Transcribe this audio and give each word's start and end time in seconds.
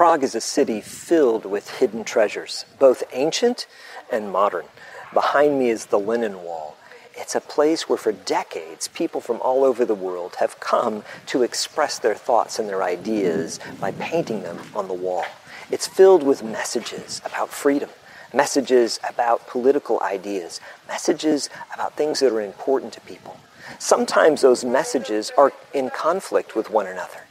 Prague 0.00 0.24
is 0.24 0.34
a 0.34 0.40
city 0.40 0.80
filled 0.80 1.44
with 1.44 1.78
hidden 1.78 2.04
treasures, 2.04 2.64
both 2.78 3.02
ancient 3.12 3.66
and 4.10 4.32
modern. 4.32 4.64
Behind 5.12 5.58
me 5.58 5.68
is 5.68 5.84
the 5.84 5.98
Lennon 5.98 6.42
Wall. 6.42 6.74
It's 7.14 7.34
a 7.34 7.40
place 7.42 7.86
where 7.86 7.98
for 7.98 8.12
decades 8.12 8.88
people 8.88 9.20
from 9.20 9.42
all 9.42 9.62
over 9.62 9.84
the 9.84 9.94
world 9.94 10.36
have 10.36 10.58
come 10.58 11.04
to 11.26 11.42
express 11.42 11.98
their 11.98 12.14
thoughts 12.14 12.58
and 12.58 12.66
their 12.66 12.82
ideas 12.82 13.60
by 13.78 13.92
painting 13.92 14.40
them 14.40 14.58
on 14.74 14.88
the 14.88 14.94
wall. 14.94 15.26
It's 15.70 15.86
filled 15.86 16.22
with 16.22 16.42
messages 16.42 17.20
about 17.26 17.50
freedom, 17.50 17.90
messages 18.32 18.98
about 19.06 19.48
political 19.48 20.00
ideas, 20.00 20.62
messages 20.88 21.50
about 21.74 21.94
things 21.98 22.20
that 22.20 22.32
are 22.32 22.40
important 22.40 22.94
to 22.94 23.02
people. 23.02 23.38
Sometimes 23.78 24.40
those 24.40 24.64
messages 24.64 25.30
are 25.36 25.52
in 25.74 25.90
conflict 25.90 26.56
with 26.56 26.70
one 26.70 26.86
another. 26.86 27.26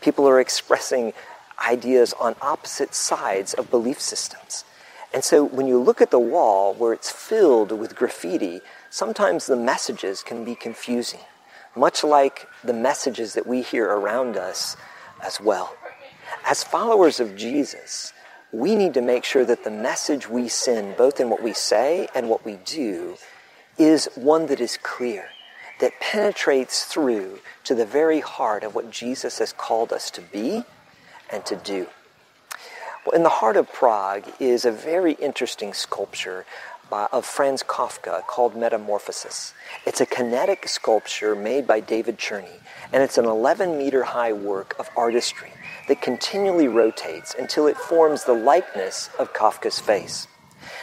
People 0.00 0.26
are 0.26 0.40
expressing 0.40 1.12
ideas 1.64 2.12
on 2.20 2.36
opposite 2.40 2.94
sides 2.94 3.54
of 3.54 3.70
belief 3.70 4.00
systems. 4.00 4.64
And 5.12 5.24
so 5.24 5.44
when 5.44 5.66
you 5.66 5.78
look 5.78 6.00
at 6.00 6.10
the 6.10 6.18
wall 6.18 6.74
where 6.74 6.92
it's 6.92 7.10
filled 7.10 7.72
with 7.72 7.96
graffiti, 7.96 8.60
sometimes 8.90 9.46
the 9.46 9.56
messages 9.56 10.22
can 10.22 10.44
be 10.44 10.54
confusing, 10.54 11.20
much 11.74 12.04
like 12.04 12.46
the 12.62 12.72
messages 12.72 13.34
that 13.34 13.46
we 13.46 13.62
hear 13.62 13.86
around 13.86 14.36
us 14.36 14.76
as 15.22 15.40
well. 15.40 15.74
As 16.44 16.64
followers 16.64 17.20
of 17.20 17.36
Jesus, 17.36 18.12
we 18.52 18.74
need 18.74 18.94
to 18.94 19.00
make 19.00 19.24
sure 19.24 19.44
that 19.44 19.64
the 19.64 19.70
message 19.70 20.28
we 20.28 20.48
send, 20.48 20.96
both 20.96 21.20
in 21.20 21.30
what 21.30 21.42
we 21.42 21.52
say 21.52 22.08
and 22.14 22.28
what 22.28 22.44
we 22.44 22.58
do, 22.64 23.16
is 23.78 24.08
one 24.14 24.46
that 24.46 24.60
is 24.60 24.78
clear, 24.82 25.28
that 25.80 26.00
penetrates 26.00 26.84
through 26.84 27.38
to 27.64 27.74
the 27.74 27.86
very 27.86 28.20
heart 28.20 28.64
of 28.64 28.74
what 28.74 28.90
Jesus 28.90 29.38
has 29.38 29.52
called 29.52 29.92
us 29.92 30.10
to 30.10 30.20
be 30.20 30.64
and 31.30 31.44
to 31.46 31.56
do. 31.56 31.86
Well, 33.04 33.14
in 33.14 33.22
the 33.22 33.28
heart 33.28 33.56
of 33.56 33.72
Prague 33.72 34.24
is 34.40 34.64
a 34.64 34.72
very 34.72 35.12
interesting 35.12 35.72
sculpture 35.72 36.44
by, 36.90 37.06
of 37.12 37.24
Franz 37.24 37.62
Kafka 37.62 38.26
called 38.26 38.56
Metamorphosis. 38.56 39.54
It's 39.84 40.00
a 40.00 40.06
kinetic 40.06 40.68
sculpture 40.68 41.34
made 41.34 41.66
by 41.66 41.80
David 41.80 42.18
Czerny, 42.18 42.60
and 42.92 43.02
it's 43.02 43.18
an 43.18 43.24
11 43.24 43.78
meter 43.78 44.04
high 44.04 44.32
work 44.32 44.74
of 44.78 44.90
artistry 44.96 45.50
that 45.88 46.02
continually 46.02 46.68
rotates 46.68 47.34
until 47.38 47.66
it 47.66 47.76
forms 47.76 48.24
the 48.24 48.34
likeness 48.34 49.10
of 49.18 49.32
Kafka's 49.32 49.78
face. 49.78 50.26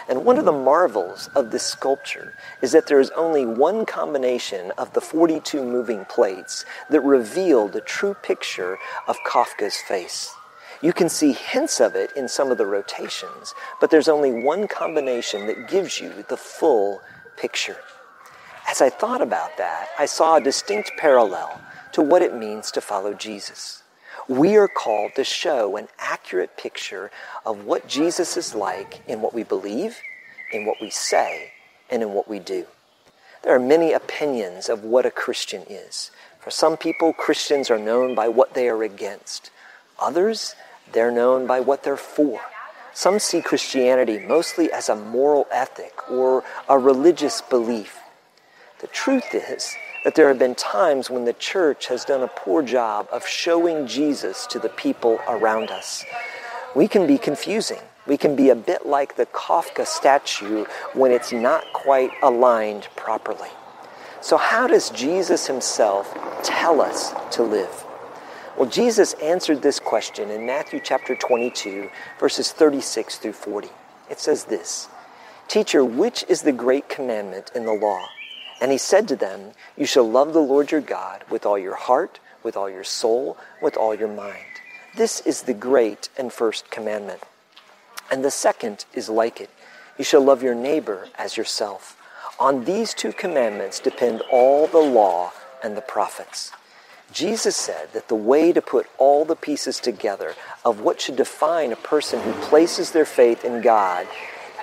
And 0.10 0.26
one 0.26 0.38
of 0.38 0.46
the 0.46 0.52
marvels 0.52 1.30
of 1.36 1.52
this 1.52 1.64
sculpture 1.64 2.34
is 2.62 2.72
that 2.72 2.88
there 2.88 3.00
is 3.00 3.12
only 3.12 3.46
one 3.46 3.86
combination 3.86 4.72
of 4.78 4.94
the 4.94 5.02
42 5.02 5.64
moving 5.64 6.06
plates 6.06 6.66
that 6.90 7.02
reveal 7.02 7.68
the 7.68 7.82
true 7.82 8.14
picture 8.14 8.78
of 9.08 9.18
Kafka's 9.26 9.78
face. 9.78 10.34
You 10.82 10.92
can 10.92 11.08
see 11.08 11.32
hints 11.32 11.80
of 11.80 11.96
it 11.96 12.12
in 12.16 12.28
some 12.28 12.52
of 12.52 12.58
the 12.58 12.66
rotations, 12.66 13.54
but 13.80 13.90
there's 13.90 14.10
only 14.10 14.32
one 14.32 14.68
combination 14.68 15.48
that 15.48 15.70
gives 15.70 16.02
you 16.02 16.26
the 16.28 16.36
full 16.36 17.02
picture. 17.38 17.78
As 18.68 18.82
I 18.82 18.90
thought 18.90 19.22
about 19.22 19.58
that, 19.58 19.90
I 19.98 20.06
saw 20.06 20.36
a 20.36 20.42
distinct 20.42 20.94
parallel 20.98 21.62
to 21.94 22.02
what 22.02 22.22
it 22.22 22.36
means 22.36 22.72
to 22.72 22.82
follow 22.82 23.14
Jesus. 23.14 23.83
We 24.28 24.56
are 24.56 24.68
called 24.68 25.16
to 25.16 25.24
show 25.24 25.76
an 25.76 25.88
accurate 26.00 26.58
picture 26.58 27.12
of 27.46 27.66
what 27.66 27.88
Jesus 27.88 28.38
is 28.38 28.56
like 28.56 29.02
in 29.08 29.22
what 29.22 29.34
we 29.34 29.44
believe, 29.44 29.98
in 30.52 30.66
what 30.66 30.78
we 30.82 30.90
say, 30.90 31.52
and 31.90 32.02
in 32.02 32.14
what 32.14 32.30
we 32.30 32.40
do. 32.40 32.66
There 33.44 33.54
are 33.54 33.60
many 33.60 33.92
opinions 33.92 34.70
of 34.70 34.84
what 34.84 35.06
a 35.06 35.12
Christian 35.12 35.64
is. 35.70 36.12
For 36.40 36.50
some 36.50 36.78
people, 36.78 37.12
Christians 37.12 37.70
are 37.70 37.80
known 37.80 38.16
by 38.16 38.30
what 38.30 38.54
they 38.54 38.70
are 38.70 38.84
against. 38.84 39.52
Others, 40.00 40.56
they're 40.92 41.12
known 41.12 41.46
by 41.46 41.60
what 41.60 41.84
they're 41.84 41.98
for. 41.98 42.40
Some 42.94 43.20
see 43.20 43.42
Christianity 43.42 44.20
mostly 44.20 44.72
as 44.72 44.88
a 44.88 44.96
moral 44.96 45.48
ethic 45.52 46.10
or 46.10 46.44
a 46.70 46.78
religious 46.78 47.42
belief. 47.42 48.00
The 48.80 48.88
truth 48.88 49.34
is 49.34 49.76
that 50.04 50.16
there 50.16 50.28
have 50.28 50.40
been 50.40 50.56
times 50.56 51.10
when 51.10 51.26
the 51.26 51.34
church 51.34 51.88
has 51.88 52.06
done 52.06 52.22
a 52.22 52.28
poor 52.28 52.62
job 52.62 53.08
of 53.12 53.26
showing 53.26 53.88
Jesus 53.88 54.46
to 54.48 54.60
the 54.60 54.70
people 54.70 55.20
around 55.28 55.72
us. 55.72 56.04
We 56.76 56.88
can 56.88 57.08
be 57.08 57.18
confusing. 57.18 57.80
We 58.06 58.18
can 58.18 58.36
be 58.36 58.50
a 58.50 58.56
bit 58.56 58.86
like 58.86 59.16
the 59.16 59.26
Kafka 59.28 59.86
statue 59.86 60.66
when 60.94 61.12
it's 61.12 61.32
not 61.32 61.72
quite 61.72 62.12
aligned 62.22 62.88
properly. 62.96 63.50
So, 64.20 64.38
how 64.38 64.68
does 64.68 64.90
Jesus 64.90 65.48
himself 65.48 66.14
tell 66.44 66.82
us 66.82 67.14
to 67.36 67.44
live? 67.44 67.86
Well, 68.58 68.70
Jesus 68.70 69.14
answered 69.14 69.62
this 69.62 69.80
question 69.80 70.30
in 70.30 70.46
Matthew 70.46 70.80
chapter 70.84 71.16
22, 71.16 71.90
verses 72.20 72.52
36 72.52 73.18
through 73.18 73.34
40. 73.34 73.70
It 74.10 74.20
says 74.20 74.46
this 74.46 74.90
Teacher, 75.48 75.84
which 75.84 76.26
is 76.28 76.42
the 76.42 76.52
great 76.52 76.90
commandment 76.90 77.52
in 77.56 77.66
the 77.66 77.74
law? 77.74 78.06
And 78.64 78.72
he 78.72 78.78
said 78.78 79.10
to 79.10 79.18
them, 79.18 79.52
You 79.76 79.86
shall 79.86 80.10
love 80.10 80.32
the 80.32 80.40
Lord 80.40 80.72
your 80.72 80.80
God 80.80 81.26
with 81.30 81.46
all 81.46 81.60
your 81.60 81.76
heart, 81.76 82.22
with 82.44 82.56
all 82.56 82.70
your 82.70 82.86
soul, 82.86 83.38
with 83.62 83.76
all 83.76 83.94
your 83.94 84.08
mind. 84.08 84.62
This 84.96 85.20
is 85.20 85.42
the 85.42 85.54
great 85.54 86.08
and 86.18 86.32
first 86.32 86.72
commandment. 86.72 87.20
And 88.10 88.24
the 88.24 88.32
second 88.32 88.86
is 88.94 89.10
like 89.10 89.42
it 89.42 89.50
You 89.98 90.06
shall 90.06 90.22
love 90.22 90.42
your 90.42 90.56
neighbor 90.56 91.10
as 91.18 91.36
yourself. 91.36 91.98
On 92.40 92.64
these 92.64 92.94
two 92.94 93.12
commandments 93.12 93.82
depend 93.82 94.22
all 94.32 94.68
the 94.68 94.78
law 94.78 95.34
and 95.62 95.76
the 95.76 95.82
prophets. 95.82 96.54
Jesus 97.12 97.58
said 97.58 97.92
that 97.92 98.08
the 98.08 98.16
way 98.16 98.54
to 98.54 98.62
put 98.62 98.88
all 98.98 99.26
the 99.26 99.36
pieces 99.36 99.82
together 99.82 100.36
of 100.64 100.80
what 100.80 101.02
should 101.02 101.18
define 101.18 101.74
a 101.74 101.88
person 101.92 102.22
who 102.22 102.32
places 102.44 102.92
their 102.92 103.04
faith 103.04 103.44
in 103.44 103.62
God, 103.62 104.08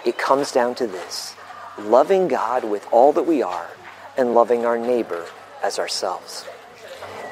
it 0.06 0.16
comes 0.16 0.52
down 0.52 0.74
to 0.76 0.86
this 0.86 1.34
loving 1.78 2.28
God 2.28 2.64
with 2.64 2.88
all 2.90 3.12
that 3.12 3.26
we 3.26 3.42
are 3.42 3.68
and 4.16 4.34
loving 4.34 4.64
our 4.64 4.78
neighbor 4.78 5.26
as 5.62 5.78
ourselves. 5.78 6.44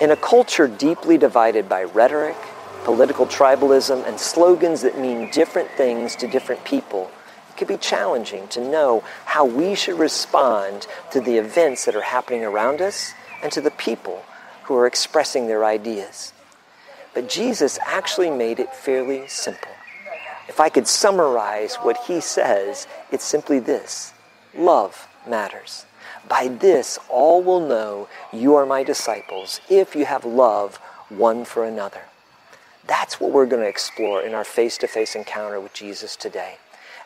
In 0.01 0.11
a 0.11 0.17
culture 0.17 0.69
deeply 0.69 1.19
divided 1.19 1.69
by 1.69 1.83
rhetoric, 1.83 2.37
political 2.85 3.27
tribalism, 3.27 4.07
and 4.07 4.19
slogans 4.19 4.83
that 4.83 4.99
mean 4.99 5.31
different 5.31 5.71
things 5.71 6.15
to 6.17 6.29
different 6.29 6.65
people, 6.65 7.11
it 7.51 7.57
can 7.57 7.69
be 7.69 7.77
challenging 7.77 8.47
to 8.49 8.61
know 8.61 9.03
how 9.25 9.45
we 9.45 9.75
should 9.75 9.99
respond 9.99 10.87
to 11.11 11.21
the 11.21 11.39
events 11.39 11.85
that 11.85 11.97
are 11.97 12.03
happening 12.03 12.45
around 12.45 12.81
us 12.81 13.13
and 13.43 13.51
to 13.53 13.61
the 13.61 13.71
people 13.73 14.23
who 14.65 14.77
are 14.77 14.87
expressing 14.87 15.47
their 15.47 15.65
ideas. 15.65 16.33
But 17.15 17.29
Jesus 17.29 17.79
actually 17.85 18.31
made 18.31 18.61
it 18.61 18.75
fairly 18.75 19.27
simple. 19.27 19.73
If 20.49 20.61
I 20.61 20.69
could 20.69 20.87
summarize 20.87 21.77
what 21.77 21.97
he 22.07 22.21
says, 22.21 22.87
it's 23.11 23.25
simply 23.25 23.59
this 23.59 24.13
love 24.55 25.09
matters. 25.27 25.85
By 26.29 26.49
this, 26.49 26.99
all 27.09 27.43
will 27.43 27.67
know 27.67 28.09
you 28.33 28.55
are 28.55 28.67
my 28.67 28.83
disciples 28.83 29.61
if 29.69 29.97
you 29.97 30.05
have 30.05 30.25
love 30.25 30.77
one 31.09 31.45
for 31.45 31.65
another. 31.65 32.03
That's 32.87 33.21
what 33.21 33.33
we're 33.33 33.47
going 33.47 33.63
to 33.63 33.69
explore 33.69 34.23
in 34.23 34.35
our 34.35 34.45
face 34.45 34.79
to 34.79 34.87
face 34.87 35.15
encounter 35.15 35.61
with 35.61 35.75
Jesus 35.75 36.17
today. 36.17 36.57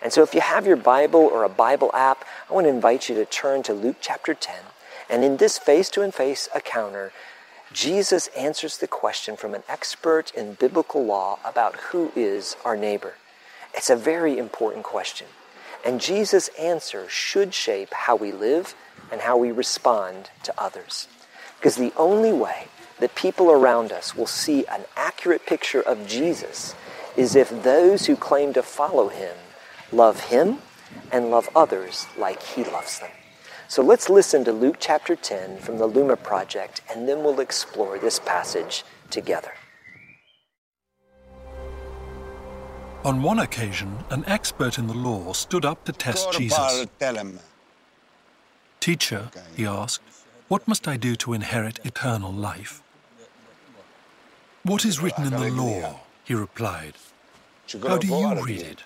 And 0.00 0.12
so, 0.12 0.22
if 0.22 0.34
you 0.34 0.40
have 0.40 0.66
your 0.66 0.76
Bible 0.76 1.20
or 1.20 1.44
a 1.44 1.48
Bible 1.48 1.90
app, 1.94 2.24
I 2.50 2.54
want 2.54 2.64
to 2.64 2.70
invite 2.70 3.08
you 3.08 3.14
to 3.16 3.24
turn 3.24 3.62
to 3.64 3.72
Luke 3.72 3.96
chapter 4.00 4.34
10. 4.34 4.56
And 5.08 5.24
in 5.24 5.36
this 5.36 5.58
face 5.58 5.88
to 5.90 6.10
face 6.10 6.48
encounter, 6.54 7.12
Jesus 7.72 8.28
answers 8.36 8.78
the 8.78 8.88
question 8.88 9.36
from 9.36 9.54
an 9.54 9.62
expert 9.68 10.32
in 10.34 10.54
biblical 10.54 11.04
law 11.04 11.38
about 11.44 11.76
who 11.76 12.12
is 12.16 12.56
our 12.64 12.76
neighbor. 12.76 13.14
It's 13.74 13.90
a 13.90 13.96
very 13.96 14.38
important 14.38 14.84
question. 14.84 15.28
And 15.84 16.00
Jesus' 16.00 16.48
answer 16.58 17.08
should 17.08 17.54
shape 17.54 17.92
how 17.92 18.16
we 18.16 18.32
live 18.32 18.74
and 19.10 19.20
how 19.20 19.36
we 19.36 19.50
respond 19.50 20.30
to 20.42 20.54
others. 20.58 21.08
Because 21.58 21.76
the 21.76 21.92
only 21.96 22.32
way 22.32 22.66
that 22.98 23.14
people 23.14 23.50
around 23.50 23.92
us 23.92 24.16
will 24.16 24.26
see 24.26 24.66
an 24.66 24.84
accurate 24.96 25.46
picture 25.46 25.80
of 25.80 26.06
Jesus 26.06 26.74
is 27.16 27.36
if 27.36 27.50
those 27.62 28.06
who 28.06 28.16
claim 28.16 28.52
to 28.52 28.62
follow 28.62 29.08
him 29.08 29.36
love 29.92 30.20
him 30.20 30.58
and 31.10 31.30
love 31.30 31.48
others 31.54 32.06
like 32.16 32.42
he 32.42 32.64
loves 32.64 32.98
them. 33.00 33.10
So 33.68 33.82
let's 33.82 34.10
listen 34.10 34.44
to 34.44 34.52
Luke 34.52 34.76
chapter 34.80 35.16
10 35.16 35.58
from 35.58 35.78
the 35.78 35.88
Lumo 35.88 36.22
Project, 36.22 36.82
and 36.90 37.08
then 37.08 37.22
we'll 37.22 37.40
explore 37.40 37.98
this 37.98 38.18
passage 38.18 38.84
together. 39.10 39.52
On 43.04 43.22
one 43.22 43.40
occasion, 43.40 43.98
an 44.10 44.24
expert 44.26 44.78
in 44.78 44.86
the 44.86 44.94
law 44.94 45.32
stood 45.32 45.64
up 45.64 45.84
to 45.84 45.92
test 45.92 46.32
Jesus. 46.32 46.86
Teacher, 48.82 49.30
he 49.56 49.64
asked, 49.64 50.02
what 50.48 50.66
must 50.66 50.88
I 50.88 50.96
do 50.96 51.14
to 51.22 51.32
inherit 51.32 51.78
eternal 51.84 52.32
life? 52.32 52.82
What 54.64 54.84
is 54.84 55.00
written 55.00 55.24
in 55.24 55.30
the 55.30 55.50
law? 55.50 56.00
He 56.24 56.34
replied. 56.34 56.94
How 57.88 57.98
do 57.98 58.08
you 58.08 58.42
read 58.42 58.60
it? 58.60 58.80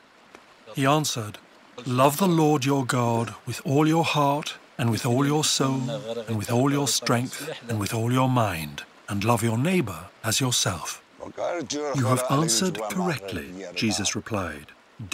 He 0.75 0.85
answered, 0.85 1.39
Love 1.87 2.19
the 2.19 2.29
Lord 2.29 2.67
your 2.67 2.85
God 2.85 3.35
with 3.47 3.63
all 3.65 3.89
your 3.89 4.05
heart, 4.05 4.57
and 4.77 4.91
with 4.91 5.07
all 5.07 5.27
your 5.27 5.45
soul, 5.45 5.89
and 6.29 6.37
with 6.37 6.53
all 6.53 6.71
your 6.71 6.89
strength, 6.89 7.39
and 7.67 7.81
with 7.81 7.95
all 7.95 8.13
your 8.13 8.29
mind, 8.29 8.83
and 9.09 9.25
love 9.25 9.43
your 9.43 9.57
neighbor 9.57 10.11
as 10.23 10.43
yourself. 10.43 11.03
You 11.97 12.07
have 12.07 12.25
answered 12.31 12.79
correctly, 12.91 13.49
Jesus 13.75 14.15
replied. 14.15 14.67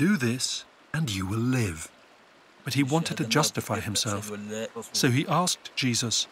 Do 0.04 0.16
this, 0.16 0.64
and 0.92 1.08
you 1.08 1.24
will 1.24 1.46
live. 1.60 1.88
But 2.64 2.74
he 2.74 2.82
wanted 2.82 3.16
to 3.16 3.24
justify 3.24 3.80
himself, 3.80 4.30
so 4.92 5.10
he 5.10 5.26
asked 5.26 5.74
Jesus, 5.74 6.28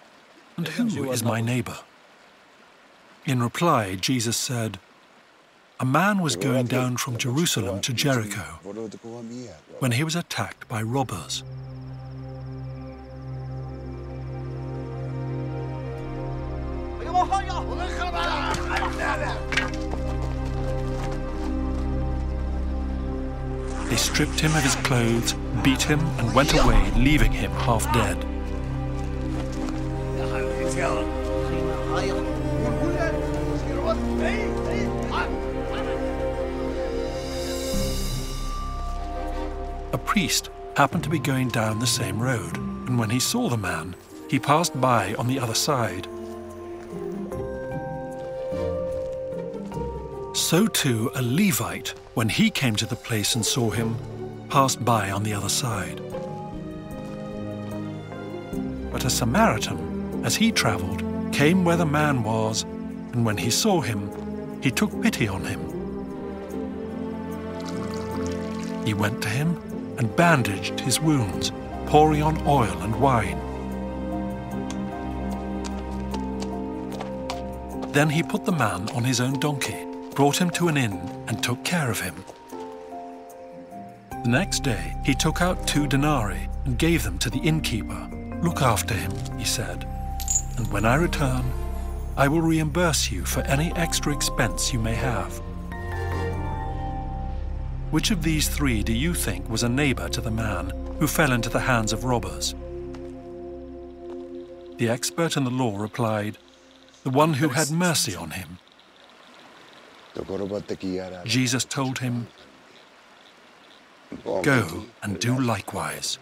And 0.57 0.69
who 0.69 1.11
is 1.11 1.25
my 1.25 1.41
neighbor? 1.41 1.79
In 3.27 3.43
reply, 3.43 3.97
Jesus 3.97 4.37
said, 4.37 4.79
A 5.81 5.85
man 5.85 6.21
was 6.21 6.37
going 6.37 6.67
down 6.67 6.97
from 6.97 7.19
Jerusalem 7.19 7.81
to 7.81 7.93
Jericho 7.93 8.61
when 9.81 9.93
he 9.93 10.05
was 10.05 10.15
attacked 10.15 10.69
by 10.69 10.83
robbers. 10.83 11.43
They 23.91 23.97
stripped 23.97 24.39
him 24.39 24.55
of 24.55 24.63
his 24.63 24.77
clothes, 24.77 25.33
beat 25.65 25.83
him, 25.83 25.99
and 26.19 26.33
went 26.33 26.55
away, 26.55 26.93
leaving 26.95 27.33
him 27.33 27.51
half 27.51 27.93
dead. 27.93 28.17
A 39.93 39.99
priest 39.99 40.51
happened 40.77 41.03
to 41.03 41.11
be 41.11 41.19
going 41.19 41.49
down 41.49 41.81
the 41.81 41.87
same 41.89 42.23
road, 42.23 42.57
and 42.59 42.97
when 42.97 43.11
he 43.11 43.19
saw 43.19 43.49
the 43.49 43.57
man, 43.57 43.97
he 44.29 44.39
passed 44.39 44.81
by 44.81 45.15
on 45.15 45.27
the 45.27 45.41
other 45.41 45.55
side. 45.55 46.07
So 50.37 50.69
too 50.69 51.11
a 51.17 51.23
Levite, 51.23 51.95
when 52.15 52.29
he 52.29 52.51
came 52.51 52.75
to 52.75 52.87
the 52.87 52.97
place 52.97 53.37
and 53.37 53.47
saw 53.47 53.71
him, 53.71 53.97
passed 54.49 54.85
by 54.85 55.11
on 55.11 55.23
the 55.23 55.33
other 55.33 55.49
side. 55.49 56.01
But 58.91 59.05
a 59.05 59.11
Samaritan, 59.11 60.25
as 60.25 60.35
he 60.35 60.51
travelled, 60.51 61.05
came 61.33 61.65
where 61.65 61.77
the 61.77 61.87
man 61.87 62.25
was, 62.25 62.65
and 63.13 63.25
when 63.25 63.37
he 63.37 63.51
saw 63.51 63.81
him, 63.81 64.11
he 64.61 64.71
took 64.71 65.01
pity 65.01 65.29
on 65.29 65.45
him. 65.45 65.61
He 68.85 68.93
went 68.93 69.23
to 69.23 69.29
him 69.29 69.57
and 69.99 70.15
bandaged 70.17 70.81
his 70.81 71.01
wounds, 71.01 71.53
pouring 71.87 72.23
on 72.23 72.45
oil 72.47 72.77
and 72.83 73.01
wine. 73.01 73.39
Then 77.93 78.11
he 78.11 78.23
put 78.23 78.45
the 78.45 78.53
man 78.53 78.89
on 78.91 79.05
his 79.05 79.21
own 79.21 79.39
donkey 79.39 79.90
brought 80.15 80.41
him 80.41 80.51
to 80.51 80.69
an 80.69 80.77
inn, 80.77 80.99
and 81.29 81.43
took 81.43 81.65
care 81.65 81.91
of 81.91 82.01
him. 82.01 82.15
The 84.23 84.29
next 84.29 84.63
day, 84.63 84.95
he 85.05 85.15
took 85.15 85.41
out 85.41 85.67
two 85.67 85.87
denarii 85.87 86.49
and 86.65 86.79
gave 86.79 87.05
them 87.05 87.19
to 87.19 87.31
the 87.31 87.39
innkeeper. 87.39 88.09
Look 88.43 88.63
after 88.63 88.95
him, 88.95 89.13
he 89.39 89.45
said, 89.45 89.87
and 90.57 90.71
when 90.73 90.85
I 90.85 90.97
return, 90.97 91.45
I 92.17 92.29
will 92.29 92.43
reimburse 92.43 93.11
you 93.11 93.25
for 93.25 93.41
any 93.43 93.73
extra 93.77 94.13
expense 94.13 94.73
you 94.73 94.79
may 94.79 94.95
have. 94.95 95.41
Which 97.91 98.11
of 98.11 98.23
these 98.23 98.49
three 98.49 98.83
do 98.83 98.93
you 98.93 99.15
think 99.15 99.49
was 99.49 99.63
a 99.63 99.69
neighbor 99.69 100.09
to 100.11 100.21
the 100.21 100.31
man 100.31 100.71
who 100.99 101.07
fell 101.07 101.33
into 101.33 101.49
the 101.49 101.61
hands 101.61 101.93
of 101.93 102.05
robbers? 102.05 102.55
The 104.77 104.89
expert 104.89 105.37
in 105.37 105.45
the 105.45 105.51
law 105.51 105.79
replied, 105.79 106.39
The 107.05 107.11
one 107.11 107.35
who 107.35 107.49
had 107.49 107.71
mercy 107.71 108.15
on 108.15 108.31
him. 108.31 108.59
Jesus 111.25 111.65
told 111.65 111.99
him, 111.99 112.27
Go 114.25 114.87
and 115.03 115.19
do 115.19 115.39
likewise. 115.39 116.19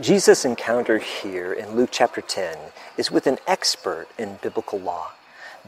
Jesus' 0.00 0.44
encounter 0.44 0.98
here 0.98 1.52
in 1.52 1.76
Luke 1.76 1.90
chapter 1.92 2.20
10 2.20 2.56
is 2.96 3.10
with 3.10 3.26
an 3.26 3.38
expert 3.46 4.06
in 4.18 4.38
biblical 4.40 4.78
law. 4.78 5.10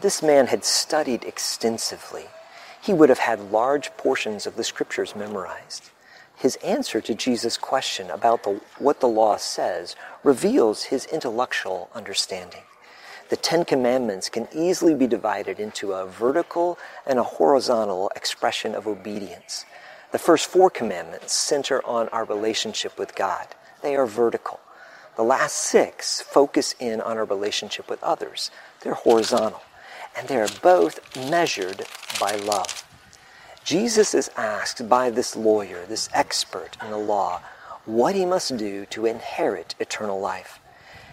This 0.00 0.22
man 0.22 0.46
had 0.46 0.64
studied 0.64 1.24
extensively. 1.24 2.24
He 2.80 2.92
would 2.92 3.08
have 3.08 3.18
had 3.18 3.52
large 3.52 3.90
portions 3.96 4.46
of 4.46 4.56
the 4.56 4.64
scriptures 4.64 5.14
memorized. 5.16 5.90
His 6.36 6.56
answer 6.56 7.00
to 7.00 7.14
Jesus' 7.14 7.56
question 7.56 8.10
about 8.10 8.44
the, 8.44 8.60
what 8.78 9.00
the 9.00 9.08
law 9.08 9.36
says 9.36 9.94
reveals 10.22 10.84
his 10.84 11.06
intellectual 11.06 11.90
understanding 11.94 12.62
the 13.28 13.36
Ten 13.36 13.64
Commandments 13.64 14.28
can 14.28 14.48
easily 14.54 14.94
be 14.94 15.06
divided 15.06 15.58
into 15.58 15.92
a 15.92 16.06
vertical 16.06 16.78
and 17.06 17.18
a 17.18 17.22
horizontal 17.22 18.10
expression 18.14 18.74
of 18.74 18.86
obedience. 18.86 19.64
The 20.12 20.18
first 20.18 20.46
four 20.46 20.70
commandments 20.70 21.32
center 21.32 21.84
on 21.84 22.08
our 22.10 22.24
relationship 22.24 22.98
with 22.98 23.14
God. 23.14 23.48
They 23.82 23.96
are 23.96 24.06
vertical. 24.06 24.60
The 25.16 25.24
last 25.24 25.56
six 25.56 26.20
focus 26.20 26.74
in 26.78 27.00
on 27.00 27.16
our 27.16 27.24
relationship 27.24 27.88
with 27.88 28.02
others. 28.02 28.50
They're 28.80 28.94
horizontal. 28.94 29.62
And 30.16 30.28
they 30.28 30.36
are 30.36 30.48
both 30.62 31.00
measured 31.28 31.86
by 32.20 32.36
love. 32.36 32.84
Jesus 33.64 34.14
is 34.14 34.30
asked 34.36 34.88
by 34.88 35.10
this 35.10 35.34
lawyer, 35.34 35.86
this 35.86 36.08
expert 36.12 36.76
in 36.82 36.90
the 36.90 36.98
law, 36.98 37.40
what 37.86 38.14
he 38.14 38.24
must 38.24 38.56
do 38.56 38.86
to 38.86 39.06
inherit 39.06 39.74
eternal 39.80 40.20
life. 40.20 40.60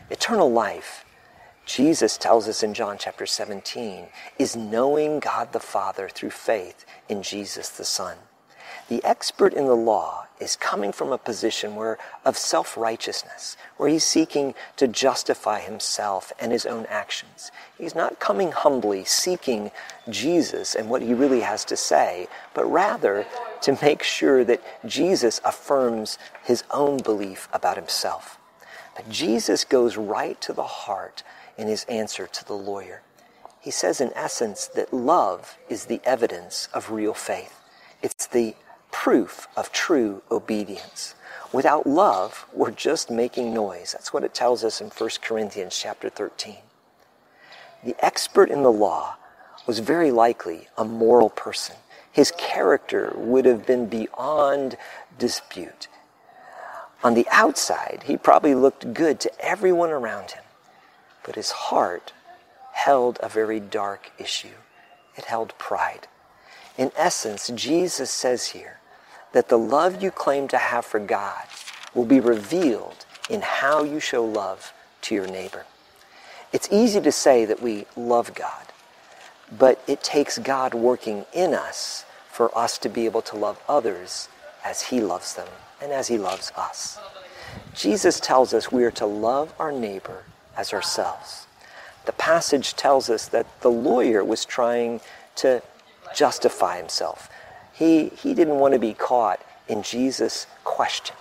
Eternal 0.09 0.51
life 0.51 1.05
Jesus 1.65 2.17
tells 2.17 2.47
us 2.47 2.63
in 2.63 2.73
John 2.73 2.97
chapter 2.99 3.25
17, 3.25 4.07
is 4.37 4.55
knowing 4.55 5.19
God 5.19 5.53
the 5.53 5.59
Father 5.59 6.09
through 6.09 6.31
faith 6.31 6.85
in 7.07 7.23
Jesus 7.23 7.69
the 7.69 7.85
Son. 7.85 8.17
The 8.89 9.03
expert 9.03 9.53
in 9.53 9.65
the 9.65 9.75
law 9.75 10.27
is 10.39 10.55
coming 10.55 10.91
from 10.91 11.11
a 11.11 11.17
position 11.17 11.75
where 11.75 11.97
of 12.25 12.37
self-righteousness, 12.37 13.55
where 13.77 13.87
he's 13.87 14.03
seeking 14.03 14.53
to 14.75 14.87
justify 14.87 15.59
himself 15.59 16.33
and 16.39 16.51
his 16.51 16.65
own 16.65 16.85
actions. 16.87 17.51
He's 17.77 17.95
not 17.95 18.19
coming 18.19 18.51
humbly 18.51 19.05
seeking 19.05 19.71
Jesus 20.09 20.75
and 20.75 20.89
what 20.89 21.03
he 21.03 21.13
really 21.13 21.41
has 21.41 21.63
to 21.65 21.77
say, 21.77 22.27
but 22.53 22.65
rather 22.65 23.25
to 23.61 23.77
make 23.81 24.03
sure 24.03 24.43
that 24.43 24.61
Jesus 24.85 25.39
affirms 25.45 26.17
his 26.43 26.63
own 26.71 26.97
belief 26.97 27.47
about 27.53 27.77
himself. 27.77 28.39
But 28.95 29.09
Jesus 29.09 29.63
goes 29.63 29.95
right 29.95 30.39
to 30.41 30.53
the 30.53 30.63
heart 30.63 31.23
in 31.61 31.67
his 31.67 31.85
answer 31.85 32.25
to 32.25 32.45
the 32.45 32.55
lawyer. 32.55 33.03
He 33.59 33.69
says, 33.69 34.01
in 34.01 34.11
essence, 34.15 34.65
that 34.67 34.91
love 34.91 35.57
is 35.69 35.85
the 35.85 36.01
evidence 36.03 36.67
of 36.73 36.89
real 36.89 37.13
faith. 37.13 37.59
It's 38.01 38.25
the 38.25 38.55
proof 38.91 39.47
of 39.55 39.71
true 39.71 40.23
obedience. 40.31 41.13
Without 41.53 41.85
love, 41.85 42.47
we're 42.51 42.71
just 42.71 43.11
making 43.11 43.53
noise. 43.53 43.91
That's 43.91 44.11
what 44.11 44.23
it 44.23 44.33
tells 44.33 44.63
us 44.63 44.81
in 44.81 44.87
1 44.87 45.09
Corinthians 45.21 45.77
chapter 45.77 46.09
13. 46.09 46.57
The 47.83 47.95
expert 48.03 48.49
in 48.49 48.63
the 48.63 48.71
law 48.71 49.15
was 49.67 49.79
very 49.79 50.11
likely 50.11 50.67
a 50.77 50.83
moral 50.83 51.29
person. 51.29 51.75
His 52.11 52.31
character 52.37 53.13
would 53.15 53.45
have 53.45 53.67
been 53.67 53.85
beyond 53.85 54.77
dispute. 55.19 55.87
On 57.03 57.13
the 57.13 57.27
outside, 57.31 58.03
he 58.05 58.17
probably 58.17 58.55
looked 58.55 58.93
good 58.93 59.19
to 59.19 59.31
everyone 59.39 59.91
around 59.91 60.31
him. 60.31 60.43
But 61.25 61.35
his 61.35 61.51
heart 61.51 62.13
held 62.73 63.19
a 63.21 63.29
very 63.29 63.59
dark 63.59 64.11
issue. 64.17 64.57
It 65.15 65.25
held 65.25 65.57
pride. 65.57 66.07
In 66.77 66.91
essence, 66.95 67.51
Jesus 67.53 68.09
says 68.09 68.47
here 68.47 68.79
that 69.33 69.49
the 69.49 69.57
love 69.57 70.01
you 70.01 70.11
claim 70.11 70.47
to 70.49 70.57
have 70.57 70.85
for 70.85 70.99
God 70.99 71.43
will 71.93 72.05
be 72.05 72.19
revealed 72.19 73.05
in 73.29 73.41
how 73.41 73.83
you 73.83 73.99
show 73.99 74.25
love 74.25 74.73
to 75.01 75.15
your 75.15 75.27
neighbor. 75.27 75.65
It's 76.53 76.67
easy 76.71 76.99
to 77.01 77.11
say 77.11 77.45
that 77.45 77.61
we 77.61 77.85
love 77.95 78.33
God, 78.33 78.65
but 79.57 79.81
it 79.87 80.03
takes 80.03 80.37
God 80.37 80.73
working 80.73 81.25
in 81.33 81.53
us 81.53 82.05
for 82.29 82.55
us 82.57 82.77
to 82.79 82.89
be 82.89 83.05
able 83.05 83.21
to 83.23 83.37
love 83.37 83.61
others 83.69 84.27
as 84.65 84.81
He 84.81 85.01
loves 85.01 85.35
them 85.35 85.47
and 85.81 85.91
as 85.91 86.07
He 86.07 86.17
loves 86.17 86.51
us. 86.57 86.99
Jesus 87.73 88.19
tells 88.19 88.53
us 88.53 88.71
we 88.71 88.83
are 88.83 88.91
to 88.91 89.05
love 89.05 89.53
our 89.59 89.71
neighbor 89.71 90.23
as 90.57 90.73
ourselves. 90.73 91.47
The 92.05 92.11
passage 92.13 92.75
tells 92.75 93.09
us 93.09 93.27
that 93.27 93.45
the 93.61 93.69
lawyer 93.69 94.23
was 94.23 94.45
trying 94.45 95.01
to 95.37 95.61
justify 96.15 96.77
himself. 96.77 97.29
He, 97.73 98.09
he 98.09 98.33
didn't 98.33 98.59
want 98.59 98.73
to 98.73 98.79
be 98.79 98.93
caught 98.93 99.41
in 99.67 99.83
Jesus' 99.83 100.47
question. 100.63 101.15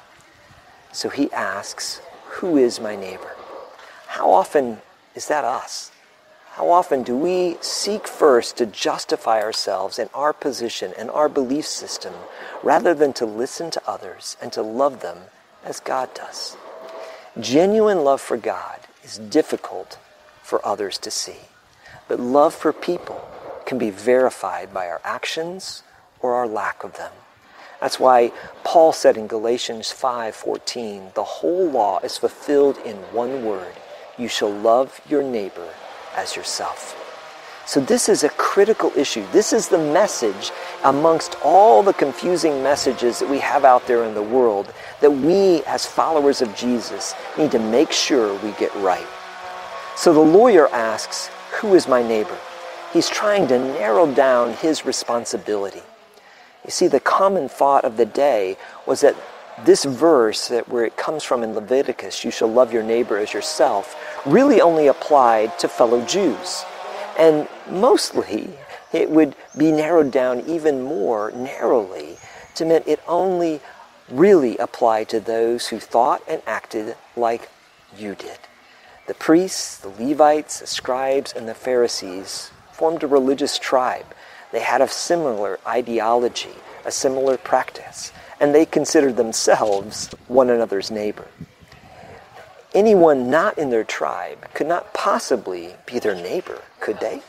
So 0.92 1.08
he 1.08 1.30
asks, 1.32 2.00
Who 2.26 2.56
is 2.56 2.80
my 2.80 2.96
neighbor? 2.96 3.36
How 4.06 4.30
often 4.30 4.78
is 5.14 5.28
that 5.28 5.44
us? 5.44 5.92
How 6.52 6.68
often 6.68 7.04
do 7.04 7.16
we 7.16 7.56
seek 7.60 8.08
first 8.08 8.56
to 8.56 8.66
justify 8.66 9.40
ourselves 9.40 9.98
and 9.98 10.10
our 10.12 10.32
position 10.32 10.92
and 10.98 11.08
our 11.10 11.28
belief 11.28 11.66
system 11.66 12.12
rather 12.62 12.92
than 12.92 13.12
to 13.14 13.24
listen 13.24 13.70
to 13.70 13.82
others 13.86 14.36
and 14.42 14.52
to 14.52 14.62
love 14.62 15.00
them 15.00 15.18
as 15.64 15.78
God 15.78 16.12
does? 16.12 16.56
Genuine 17.38 18.02
love 18.02 18.20
for 18.20 18.36
God 18.36 18.80
is 19.02 19.18
difficult 19.18 19.98
for 20.42 20.64
others 20.66 20.98
to 20.98 21.10
see. 21.10 21.48
But 22.08 22.20
love 22.20 22.54
for 22.54 22.72
people 22.72 23.28
can 23.66 23.78
be 23.78 23.90
verified 23.90 24.74
by 24.74 24.88
our 24.88 25.00
actions 25.04 25.82
or 26.20 26.34
our 26.34 26.46
lack 26.46 26.82
of 26.84 26.96
them. 26.96 27.12
That's 27.80 27.98
why 27.98 28.32
Paul 28.62 28.92
said 28.92 29.16
in 29.16 29.26
Galatians 29.26 29.90
5:14, 29.90 31.12
"The 31.14 31.40
whole 31.40 31.66
law 31.70 31.98
is 32.00 32.18
fulfilled 32.18 32.76
in 32.78 32.96
one 33.12 33.44
word: 33.44 33.74
you 34.18 34.28
shall 34.28 34.50
love 34.50 35.00
your 35.06 35.22
neighbor 35.22 35.74
as 36.14 36.36
yourself." 36.36 36.94
So 37.70 37.78
this 37.78 38.08
is 38.08 38.24
a 38.24 38.30
critical 38.30 38.90
issue. 38.96 39.24
This 39.30 39.52
is 39.52 39.68
the 39.68 39.78
message 39.78 40.50
amongst 40.82 41.36
all 41.44 41.84
the 41.84 41.92
confusing 41.92 42.64
messages 42.64 43.20
that 43.20 43.30
we 43.30 43.38
have 43.38 43.64
out 43.64 43.86
there 43.86 44.02
in 44.02 44.12
the 44.12 44.24
world 44.24 44.74
that 45.00 45.12
we 45.12 45.62
as 45.66 45.86
followers 45.86 46.42
of 46.42 46.52
Jesus 46.56 47.14
need 47.38 47.52
to 47.52 47.60
make 47.60 47.92
sure 47.92 48.34
we 48.42 48.50
get 48.58 48.74
right. 48.74 49.06
So 49.94 50.12
the 50.12 50.18
lawyer 50.18 50.66
asks, 50.72 51.30
"Who 51.60 51.76
is 51.76 51.86
my 51.86 52.02
neighbor?" 52.02 52.36
He's 52.92 53.08
trying 53.08 53.46
to 53.46 53.60
narrow 53.60 54.08
down 54.08 54.54
his 54.54 54.84
responsibility. 54.84 55.84
You 56.64 56.72
see, 56.72 56.88
the 56.88 56.98
common 56.98 57.48
thought 57.48 57.84
of 57.84 57.96
the 57.96 58.04
day 58.04 58.56
was 58.84 59.02
that 59.02 59.14
this 59.64 59.84
verse, 59.84 60.48
that 60.48 60.68
where 60.68 60.84
it 60.84 60.96
comes 60.96 61.22
from 61.22 61.44
in 61.44 61.54
Leviticus, 61.54 62.24
you 62.24 62.32
shall 62.32 62.48
love 62.48 62.72
your 62.72 62.82
neighbor 62.82 63.16
as 63.16 63.32
yourself, 63.32 63.94
really 64.26 64.60
only 64.60 64.88
applied 64.88 65.56
to 65.60 65.68
fellow 65.68 66.00
Jews. 66.00 66.64
And 67.20 67.48
mostly, 67.68 68.48
it 68.94 69.10
would 69.10 69.36
be 69.54 69.70
narrowed 69.72 70.10
down 70.10 70.40
even 70.46 70.80
more 70.80 71.30
narrowly 71.32 72.16
to 72.54 72.64
mean 72.64 72.82
it 72.86 73.02
only 73.06 73.60
really 74.08 74.56
applied 74.56 75.10
to 75.10 75.20
those 75.20 75.68
who 75.68 75.78
thought 75.78 76.22
and 76.26 76.40
acted 76.46 76.96
like 77.16 77.50
you 77.94 78.14
did. 78.14 78.38
The 79.06 79.12
priests, 79.12 79.76
the 79.76 79.90
Levites, 79.90 80.60
the 80.60 80.66
scribes, 80.66 81.34
and 81.34 81.46
the 81.46 81.54
Pharisees 81.54 82.52
formed 82.72 83.02
a 83.02 83.06
religious 83.06 83.58
tribe. 83.58 84.06
They 84.50 84.60
had 84.60 84.80
a 84.80 84.88
similar 84.88 85.60
ideology, 85.66 86.56
a 86.86 86.90
similar 86.90 87.36
practice, 87.36 88.12
and 88.40 88.54
they 88.54 88.64
considered 88.64 89.18
themselves 89.18 90.08
one 90.26 90.48
another's 90.48 90.90
neighbor. 90.90 91.28
Anyone 92.72 93.28
not 93.30 93.58
in 93.58 93.70
their 93.70 93.82
tribe 93.82 94.46
could 94.54 94.68
not 94.68 94.94
possibly 94.94 95.74
be 95.86 95.98
their 95.98 96.14
neighbor, 96.14 96.62
could 96.78 97.00
they? 97.00 97.22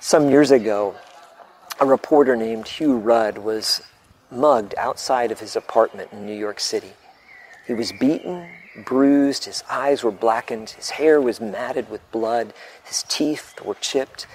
Some 0.00 0.28
years 0.28 0.50
ago, 0.50 0.96
a 1.80 1.86
reporter 1.86 2.36
named 2.36 2.68
Hugh 2.68 2.98
Rudd 2.98 3.38
was 3.38 3.80
mugged 4.30 4.74
outside 4.76 5.32
of 5.32 5.40
his 5.40 5.56
apartment 5.56 6.12
in 6.12 6.26
New 6.26 6.36
York 6.36 6.60
City. 6.60 6.92
He 7.66 7.72
was 7.72 7.92
beaten, 7.92 8.50
bruised, 8.84 9.46
his 9.46 9.64
eyes 9.70 10.04
were 10.04 10.10
blackened, 10.10 10.70
his 10.70 10.90
hair 10.90 11.18
was 11.18 11.40
matted 11.40 11.88
with 11.88 12.10
blood, 12.10 12.52
his 12.84 13.04
teeth 13.08 13.54
were 13.64 13.76
chipped, 13.76 14.26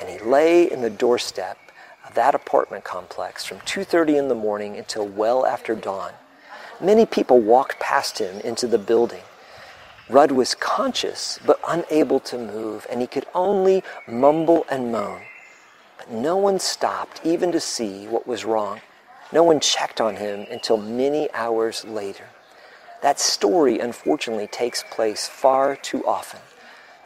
and 0.00 0.08
he 0.08 0.18
lay 0.18 0.70
in 0.70 0.80
the 0.80 0.90
doorstep 0.90 1.58
of 2.08 2.14
that 2.14 2.34
apartment 2.34 2.84
complex 2.84 3.44
from 3.44 3.60
2:30 3.60 4.16
in 4.16 4.28
the 4.28 4.34
morning 4.34 4.78
until 4.78 5.06
well 5.06 5.44
after 5.44 5.74
dawn. 5.74 6.12
Many 6.80 7.06
people 7.06 7.40
walked 7.40 7.80
past 7.80 8.18
him 8.18 8.38
into 8.40 8.66
the 8.66 8.78
building. 8.78 9.22
Rudd 10.10 10.30
was 10.30 10.54
conscious 10.54 11.38
but 11.44 11.58
unable 11.66 12.20
to 12.20 12.36
move, 12.36 12.86
and 12.90 13.00
he 13.00 13.06
could 13.06 13.26
only 13.34 13.82
mumble 14.06 14.66
and 14.70 14.92
moan. 14.92 15.22
But 15.96 16.10
no 16.10 16.36
one 16.36 16.58
stopped 16.58 17.22
even 17.24 17.50
to 17.52 17.60
see 17.60 18.06
what 18.06 18.26
was 18.26 18.44
wrong. 18.44 18.82
No 19.32 19.42
one 19.42 19.58
checked 19.58 20.02
on 20.02 20.16
him 20.16 20.46
until 20.50 20.76
many 20.76 21.32
hours 21.32 21.84
later. 21.86 22.26
That 23.02 23.18
story, 23.18 23.78
unfortunately, 23.78 24.46
takes 24.46 24.84
place 24.90 25.26
far 25.26 25.76
too 25.76 26.06
often. 26.06 26.40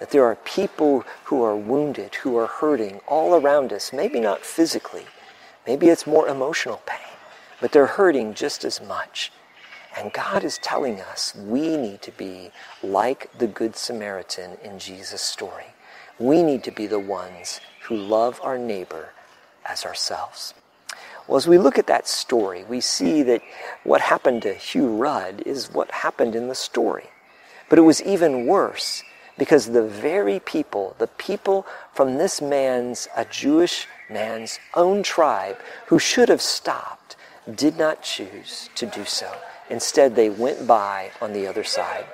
That 0.01 0.11
there 0.11 0.25
are 0.25 0.37
people 0.37 1.05
who 1.25 1.45
are 1.45 1.57
wounded, 1.57 2.17
who 2.17 2.37
are 2.37 2.47
hurting 2.49 3.01
all 3.07 3.35
around 3.35 3.73
us, 3.73 3.93
maybe 3.93 4.19
not 4.19 4.45
physically, 4.45 5.07
maybe 5.65 5.89
it's 5.89 6.07
more 6.07 6.27
emotional 6.27 6.83
pain, 6.87 7.17
but 7.61 7.71
they're 7.71 7.87
hurting 7.87 8.35
just 8.35 8.65
as 8.65 8.81
much. 8.81 9.31
And 9.97 10.13
God 10.13 10.45
is 10.45 10.59
telling 10.59 11.01
us 11.01 11.35
we 11.35 11.77
need 11.77 12.03
to 12.03 12.13
be 12.13 12.51
like 12.83 13.31
the 13.39 13.47
Good 13.47 13.77
Samaritan 13.77 14.57
in 14.63 14.79
Jesus' 14.79 15.23
story. 15.23 15.67
We 16.19 16.43
need 16.43 16.63
to 16.65 16.71
be 16.71 16.87
the 16.87 16.99
ones 16.99 17.61
who 17.83 17.97
love 17.97 18.41
our 18.43 18.59
neighbor 18.59 19.11
as 19.65 19.85
ourselves. 19.85 20.55
Well, 21.27 21.37
as 21.37 21.49
we 21.49 21.59
look 21.59 21.79
at 21.79 21.87
that 21.87 22.09
story, 22.09 22.65
we 22.65 22.81
see 22.81 23.23
that 23.25 23.43
what 23.85 24.01
happened 24.01 24.43
to 24.43 24.55
Hugh 24.55 24.97
Rudd 24.97 25.43
is 25.47 25.73
what 25.73 25.91
happened 25.91 26.35
in 26.35 26.49
the 26.49 26.55
story. 26.55 27.09
But 27.69 27.79
it 27.79 27.83
was 27.83 28.03
even 28.03 28.47
worse 28.47 29.03
because 29.39 29.67
the 29.67 29.87
very 29.87 30.41
people, 30.41 30.97
the 30.99 31.07
people 31.07 31.67
from 31.95 32.19
this 32.19 32.43
man's, 32.43 33.09
a 33.17 33.25
Jewish 33.25 33.87
man's 34.11 34.59
own 34.75 35.03
tribe, 35.03 35.57
who 35.87 35.99
should 35.99 36.29
have 36.29 36.43
stopped, 36.43 37.17
did 37.55 37.79
not 37.79 38.03
choose 38.03 38.69
to 38.75 38.87
do 38.87 39.05
so. 39.05 39.33
Instead, 39.71 40.17
they 40.17 40.29
went 40.29 40.67
by 40.67 41.11
on 41.21 41.33
the 41.33 41.47
other 41.47 41.65
side. 41.65 42.05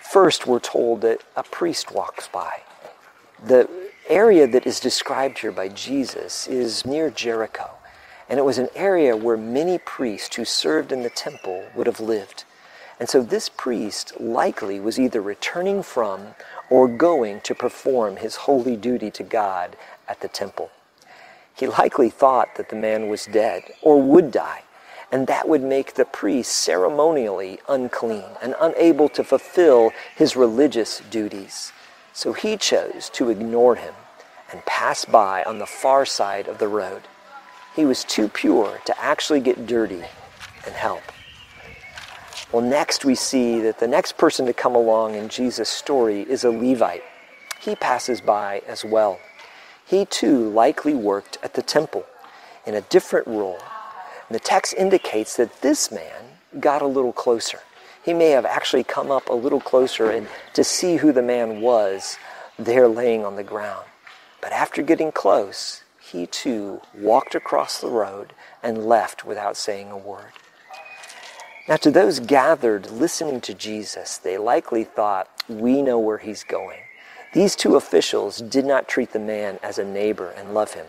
First, 0.00 0.46
we're 0.46 0.60
told 0.60 1.00
that 1.02 1.22
a 1.36 1.42
priest 1.42 1.92
walks 1.92 2.28
by. 2.28 2.62
The 3.44 3.68
area 4.08 4.46
that 4.46 4.66
is 4.66 4.80
described 4.80 5.38
here 5.38 5.52
by 5.52 5.68
Jesus 5.68 6.46
is 6.46 6.86
near 6.86 7.10
Jericho. 7.10 7.70
And 8.28 8.38
it 8.38 8.44
was 8.44 8.58
an 8.58 8.68
area 8.74 9.16
where 9.16 9.36
many 9.36 9.78
priests 9.78 10.36
who 10.36 10.44
served 10.44 10.92
in 10.92 11.02
the 11.02 11.10
temple 11.10 11.64
would 11.74 11.86
have 11.86 12.00
lived. 12.00 12.44
And 13.00 13.08
so 13.08 13.22
this 13.22 13.48
priest 13.48 14.20
likely 14.20 14.78
was 14.78 15.00
either 15.00 15.20
returning 15.20 15.82
from 15.82 16.34
or 16.70 16.86
going 16.86 17.40
to 17.42 17.54
perform 17.54 18.16
his 18.16 18.36
holy 18.36 18.76
duty 18.76 19.10
to 19.10 19.22
God 19.24 19.76
at 20.06 20.20
the 20.20 20.28
temple. 20.28 20.70
He 21.54 21.66
likely 21.66 22.10
thought 22.10 22.54
that 22.56 22.68
the 22.68 22.76
man 22.76 23.08
was 23.08 23.26
dead 23.26 23.64
or 23.82 24.00
would 24.00 24.30
die, 24.30 24.62
and 25.12 25.26
that 25.26 25.46
would 25.46 25.62
make 25.62 25.94
the 25.94 26.06
priest 26.06 26.56
ceremonially 26.56 27.60
unclean 27.68 28.24
and 28.40 28.54
unable 28.58 29.10
to 29.10 29.22
fulfill 29.22 29.92
his 30.16 30.36
religious 30.36 31.00
duties. 31.10 31.70
So 32.14 32.32
he 32.32 32.56
chose 32.56 33.10
to 33.10 33.28
ignore 33.28 33.76
him 33.76 33.94
and 34.50 34.64
pass 34.64 35.04
by 35.04 35.44
on 35.44 35.58
the 35.58 35.66
far 35.66 36.06
side 36.06 36.48
of 36.48 36.58
the 36.58 36.68
road. 36.68 37.02
He 37.76 37.84
was 37.84 38.04
too 38.04 38.28
pure 38.28 38.80
to 38.86 38.98
actually 38.98 39.40
get 39.40 39.66
dirty 39.66 40.02
and 40.64 40.74
help. 40.74 41.02
Well, 42.50 42.62
next 42.62 43.04
we 43.04 43.14
see 43.14 43.60
that 43.60 43.78
the 43.80 43.88
next 43.88 44.16
person 44.16 44.46
to 44.46 44.52
come 44.54 44.74
along 44.74 45.14
in 45.14 45.28
Jesus' 45.28 45.68
story 45.68 46.22
is 46.22 46.44
a 46.44 46.50
Levite. 46.50 47.04
He 47.60 47.76
passes 47.76 48.20
by 48.20 48.62
as 48.66 48.84
well. 48.84 49.20
He 49.86 50.06
too 50.06 50.48
likely 50.50 50.94
worked 50.94 51.38
at 51.42 51.54
the 51.54 51.62
temple 51.62 52.06
in 52.66 52.74
a 52.74 52.80
different 52.82 53.26
role. 53.26 53.58
The 54.32 54.40
text 54.40 54.72
indicates 54.72 55.36
that 55.36 55.60
this 55.60 55.92
man 55.92 56.22
got 56.58 56.80
a 56.80 56.86
little 56.86 57.12
closer. 57.12 57.60
He 58.02 58.14
may 58.14 58.30
have 58.30 58.46
actually 58.46 58.82
come 58.82 59.10
up 59.10 59.28
a 59.28 59.34
little 59.34 59.60
closer 59.60 60.10
and 60.10 60.26
to 60.54 60.64
see 60.64 60.96
who 60.96 61.12
the 61.12 61.20
man 61.20 61.60
was 61.60 62.16
there 62.58 62.88
laying 62.88 63.26
on 63.26 63.36
the 63.36 63.42
ground. 63.42 63.84
But 64.40 64.52
after 64.52 64.80
getting 64.80 65.12
close, 65.12 65.82
he 66.00 66.26
too 66.26 66.80
walked 66.94 67.34
across 67.34 67.78
the 67.78 67.90
road 67.90 68.32
and 68.62 68.86
left 68.86 69.26
without 69.26 69.58
saying 69.58 69.90
a 69.90 69.98
word. 69.98 70.32
Now, 71.68 71.76
to 71.76 71.90
those 71.90 72.18
gathered 72.18 72.90
listening 72.90 73.42
to 73.42 73.52
Jesus, 73.52 74.16
they 74.16 74.38
likely 74.38 74.82
thought, 74.82 75.28
We 75.46 75.82
know 75.82 75.98
where 75.98 76.18
he's 76.18 76.42
going. 76.42 76.80
These 77.34 77.54
two 77.54 77.76
officials 77.76 78.38
did 78.38 78.64
not 78.64 78.88
treat 78.88 79.12
the 79.12 79.18
man 79.18 79.58
as 79.62 79.78
a 79.78 79.84
neighbor 79.84 80.30
and 80.30 80.54
love 80.54 80.72
him. 80.72 80.86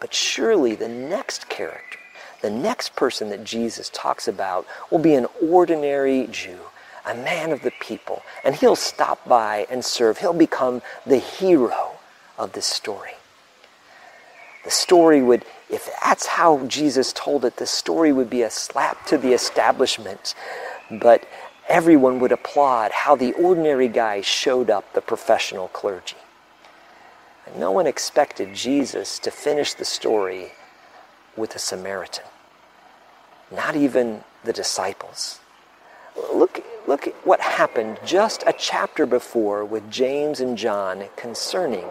But 0.00 0.14
surely 0.14 0.74
the 0.74 0.88
next 0.88 1.50
character, 1.50 1.98
the 2.46 2.50
next 2.50 2.94
person 2.94 3.28
that 3.30 3.42
Jesus 3.42 3.90
talks 3.92 4.28
about, 4.28 4.68
will 4.88 5.00
be 5.00 5.14
an 5.14 5.26
ordinary 5.42 6.28
Jew, 6.30 6.60
a 7.04 7.12
man 7.12 7.50
of 7.50 7.62
the 7.62 7.72
people, 7.80 8.22
and 8.44 8.54
he'll 8.54 8.76
stop 8.76 9.26
by 9.26 9.66
and 9.68 9.84
serve. 9.84 10.18
He'll 10.18 10.32
become 10.32 10.80
the 11.04 11.18
hero 11.18 11.98
of 12.38 12.52
this 12.52 12.66
story. 12.66 13.14
The 14.62 14.70
story 14.70 15.22
would, 15.22 15.44
if 15.68 15.90
that's 16.00 16.26
how 16.26 16.64
Jesus 16.66 17.12
told 17.12 17.44
it, 17.44 17.56
the 17.56 17.66
story 17.66 18.12
would 18.12 18.30
be 18.30 18.42
a 18.42 18.50
slap 18.50 19.04
to 19.06 19.18
the 19.18 19.32
establishment. 19.32 20.36
But 20.88 21.26
everyone 21.68 22.20
would 22.20 22.30
applaud 22.30 22.92
how 22.92 23.16
the 23.16 23.32
ordinary 23.32 23.88
guy 23.88 24.20
showed 24.20 24.70
up 24.70 24.92
the 24.92 25.00
professional 25.00 25.66
clergy. 25.66 26.16
No 27.58 27.72
one 27.72 27.88
expected 27.88 28.54
Jesus 28.54 29.18
to 29.18 29.32
finish 29.32 29.74
the 29.74 29.84
story 29.84 30.52
with 31.36 31.56
a 31.56 31.58
Samaritan. 31.58 32.24
Not 33.50 33.76
even 33.76 34.24
the 34.44 34.52
disciples. 34.52 35.40
Look, 36.34 36.64
look 36.86 37.06
at 37.06 37.14
what 37.26 37.40
happened 37.40 37.98
just 38.04 38.42
a 38.46 38.52
chapter 38.52 39.06
before 39.06 39.64
with 39.64 39.90
James 39.90 40.40
and 40.40 40.56
John 40.56 41.04
concerning 41.16 41.86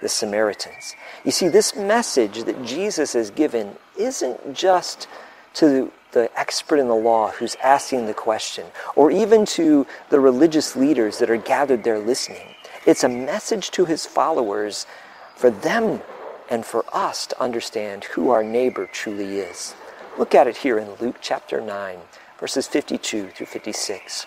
the 0.00 0.08
Samaritans. 0.08 0.94
You 1.24 1.30
see, 1.30 1.48
this 1.48 1.74
message 1.74 2.44
that 2.44 2.64
Jesus 2.64 3.12
has 3.12 3.30
given 3.30 3.76
isn't 3.96 4.54
just 4.54 5.08
to 5.54 5.90
the 6.12 6.30
expert 6.38 6.78
in 6.78 6.88
the 6.88 6.94
law 6.94 7.30
who's 7.30 7.56
asking 7.62 8.06
the 8.06 8.14
question, 8.14 8.66
or 8.94 9.10
even 9.10 9.44
to 9.44 9.86
the 10.10 10.20
religious 10.20 10.76
leaders 10.76 11.18
that 11.18 11.30
are 11.30 11.36
gathered 11.36 11.84
there 11.84 11.98
listening. 11.98 12.54
It's 12.86 13.04
a 13.04 13.08
message 13.08 13.70
to 13.72 13.84
his 13.84 14.06
followers 14.06 14.86
for 15.34 15.50
them 15.50 16.00
and 16.48 16.64
for 16.64 16.84
us 16.92 17.26
to 17.26 17.40
understand 17.42 18.04
who 18.04 18.30
our 18.30 18.44
neighbor 18.44 18.86
truly 18.86 19.38
is. 19.38 19.74
Look 20.18 20.34
at 20.34 20.46
it 20.46 20.58
here 20.58 20.78
in 20.78 20.94
Luke 20.94 21.16
chapter 21.20 21.60
9, 21.60 21.98
verses 22.40 22.66
52 22.66 23.28
through 23.28 23.46
56. 23.46 24.26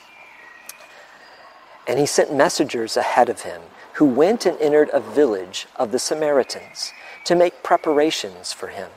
And 1.88 1.98
he 1.98 2.06
sent 2.06 2.32
messengers 2.34 2.96
ahead 2.96 3.28
of 3.28 3.42
him 3.42 3.62
who 3.94 4.06
went 4.06 4.46
and 4.46 4.60
entered 4.62 4.92
a 4.94 5.00
village 5.00 5.66
of 5.76 5.92
the 5.92 5.98
Samaritans 5.98 6.94
to 7.26 7.34
make 7.36 7.64
preparations 7.64 8.54
for 8.54 8.68
him. 8.68 8.90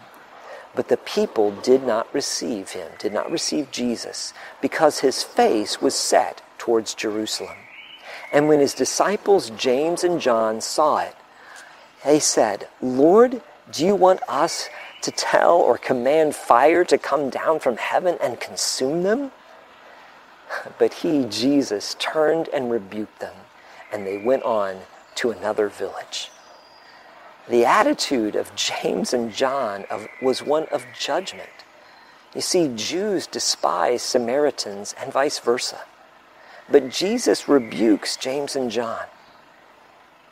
But 0.75 0.88
the 0.88 0.99
people 0.99 1.50
did 1.50 1.82
not 1.82 2.12
receive 2.14 2.70
him, 2.70 2.92
did 2.99 3.12
not 3.12 3.30
receive 3.30 3.70
Jesus, 3.70 4.34
because 4.61 4.99
his 5.00 5.22
face 5.22 5.80
was 5.80 5.94
set 5.94 6.42
towards 6.58 6.94
Jerusalem. 6.94 7.56
And 8.32 8.49
when 8.49 8.61
his 8.61 8.75
disciples 8.75 9.50
James 9.50 10.04
and 10.04 10.20
John 10.20 10.61
saw 10.61 10.99
it, 10.99 11.16
they 12.04 12.18
said, 12.18 12.68
Lord, 12.82 13.40
do 13.70 13.87
you 13.87 13.94
want 13.94 14.20
us 14.28 14.68
to 15.02 15.11
tell 15.11 15.56
or 15.56 15.78
command 15.78 16.35
fire 16.35 16.85
to 16.85 16.99
come 16.99 17.30
down 17.30 17.61
from 17.61 17.76
heaven 17.76 18.16
and 18.21 18.40
consume 18.40 19.02
them? 19.02 19.32
But 20.78 20.94
he, 20.94 21.25
Jesus, 21.25 21.97
turned 21.99 22.49
and 22.49 22.71
rebuked 22.71 23.21
them, 23.21 23.35
and 23.92 24.06
they 24.06 24.18
went 24.18 24.42
on 24.42 24.80
to 25.16 25.30
another 25.30 25.68
village. 25.68 26.30
The 27.49 27.64
attitude 27.64 28.37
of 28.37 28.54
James 28.54 29.12
and 29.12 29.32
John 29.32 29.85
of, 29.90 30.06
was 30.21 30.42
one 30.42 30.66
of 30.66 30.87
judgment. 30.99 31.49
You 32.35 32.40
see, 32.40 32.73
Jews 32.75 33.26
despise 33.26 34.02
Samaritans 34.02 34.94
and 34.99 35.12
vice 35.12 35.38
versa. 35.38 35.80
But 36.71 36.90
Jesus 36.90 37.49
rebukes 37.49 38.16
James 38.16 38.56
and 38.56 38.71
John. 38.71 39.04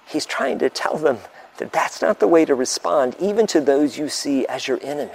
He's 0.06 0.24
trying 0.24 0.58
to 0.60 0.70
tell 0.70 0.96
them 0.96 1.18
that 1.60 1.72
that's 1.72 2.00
not 2.00 2.18
the 2.18 2.26
way 2.26 2.46
to 2.46 2.54
respond, 2.54 3.14
even 3.20 3.46
to 3.46 3.60
those 3.60 3.98
you 3.98 4.08
see 4.08 4.46
as 4.46 4.66
your 4.66 4.80
enemy. 4.82 5.12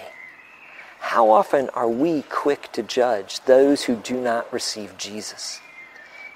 How 0.99 1.29
often 1.31 1.69
are 1.69 1.89
we 1.89 2.21
quick 2.29 2.71
to 2.73 2.83
judge 2.83 3.41
those 3.41 3.83
who 3.83 3.95
do 3.95 4.15
not 4.15 4.53
receive 4.53 4.95
Jesus? 4.95 5.59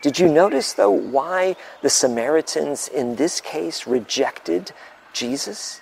Did 0.02 0.18
you 0.18 0.28
notice, 0.28 0.74
though, 0.74 0.90
why 0.90 1.56
the 1.84 1.92
Samaritans 1.92 2.88
in 2.88 3.18
this 3.18 3.40
case 3.40 3.86
rejected 3.86 4.72
Jesus? 5.14 5.80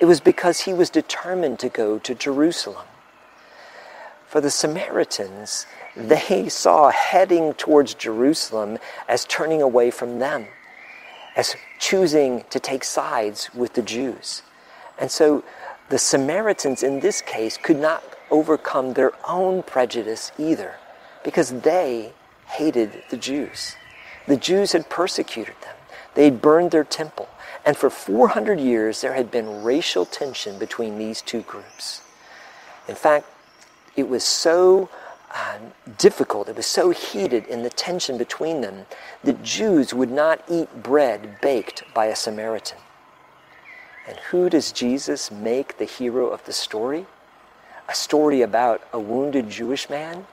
It 0.00 0.06
was 0.06 0.20
because 0.20 0.60
he 0.60 0.74
was 0.74 0.90
determined 0.90 1.60
to 1.60 1.68
go 1.68 2.00
to 2.00 2.14
Jerusalem. 2.16 2.86
For 4.26 4.40
the 4.40 4.50
Samaritans, 4.50 5.66
they 5.96 6.48
saw 6.48 6.90
heading 6.90 7.54
towards 7.54 7.94
Jerusalem 7.94 8.78
as 9.06 9.24
turning 9.24 9.62
away 9.62 9.92
from 9.92 10.18
them, 10.18 10.46
as 11.36 11.54
choosing 11.78 12.44
to 12.50 12.60
take 12.60 12.84
sides 12.84 13.54
with 13.54 13.74
the 13.74 13.82
Jews. 13.82 14.42
And 14.98 15.10
so 15.10 15.44
the 15.88 15.98
Samaritans 15.98 16.82
in 16.82 17.00
this 17.00 17.20
case 17.22 17.56
could 17.56 17.78
not 17.78 18.02
overcome 18.30 18.92
their 18.92 19.12
own 19.28 19.62
prejudice 19.62 20.32
either, 20.38 20.74
because 21.24 21.60
they 21.60 22.12
hated 22.46 23.02
the 23.10 23.16
Jews. 23.16 23.76
The 24.26 24.36
Jews 24.36 24.72
had 24.72 24.90
persecuted 24.90 25.54
them. 25.62 25.74
They 26.14 26.24
had 26.24 26.42
burned 26.42 26.70
their 26.70 26.84
temple. 26.84 27.28
And 27.64 27.76
for 27.76 27.90
400 27.90 28.60
years, 28.60 29.00
there 29.00 29.14
had 29.14 29.30
been 29.30 29.62
racial 29.62 30.04
tension 30.04 30.58
between 30.58 30.98
these 30.98 31.22
two 31.22 31.42
groups. 31.42 32.02
In 32.86 32.94
fact, 32.94 33.26
it 33.96 34.08
was 34.08 34.24
so 34.24 34.88
uh, 35.30 35.58
difficult, 35.98 36.48
it 36.48 36.56
was 36.56 36.66
so 36.66 36.90
heated 36.90 37.46
in 37.46 37.62
the 37.62 37.70
tension 37.70 38.16
between 38.16 38.60
them 38.60 38.86
that 39.24 39.42
Jews 39.42 39.92
would 39.92 40.10
not 40.10 40.42
eat 40.48 40.82
bread 40.82 41.40
baked 41.40 41.84
by 41.94 42.06
a 42.06 42.16
Samaritan. 42.16 42.78
And 44.06 44.16
who 44.30 44.48
does 44.48 44.72
Jesus 44.72 45.30
make 45.30 45.76
the 45.76 45.84
hero 45.84 46.28
of 46.28 46.44
the 46.46 46.52
story? 46.52 47.06
A 47.88 47.94
story 47.94 48.40
about 48.40 48.80
a 48.92 48.98
wounded 48.98 49.50
Jewish 49.50 49.90
man? 49.90 50.26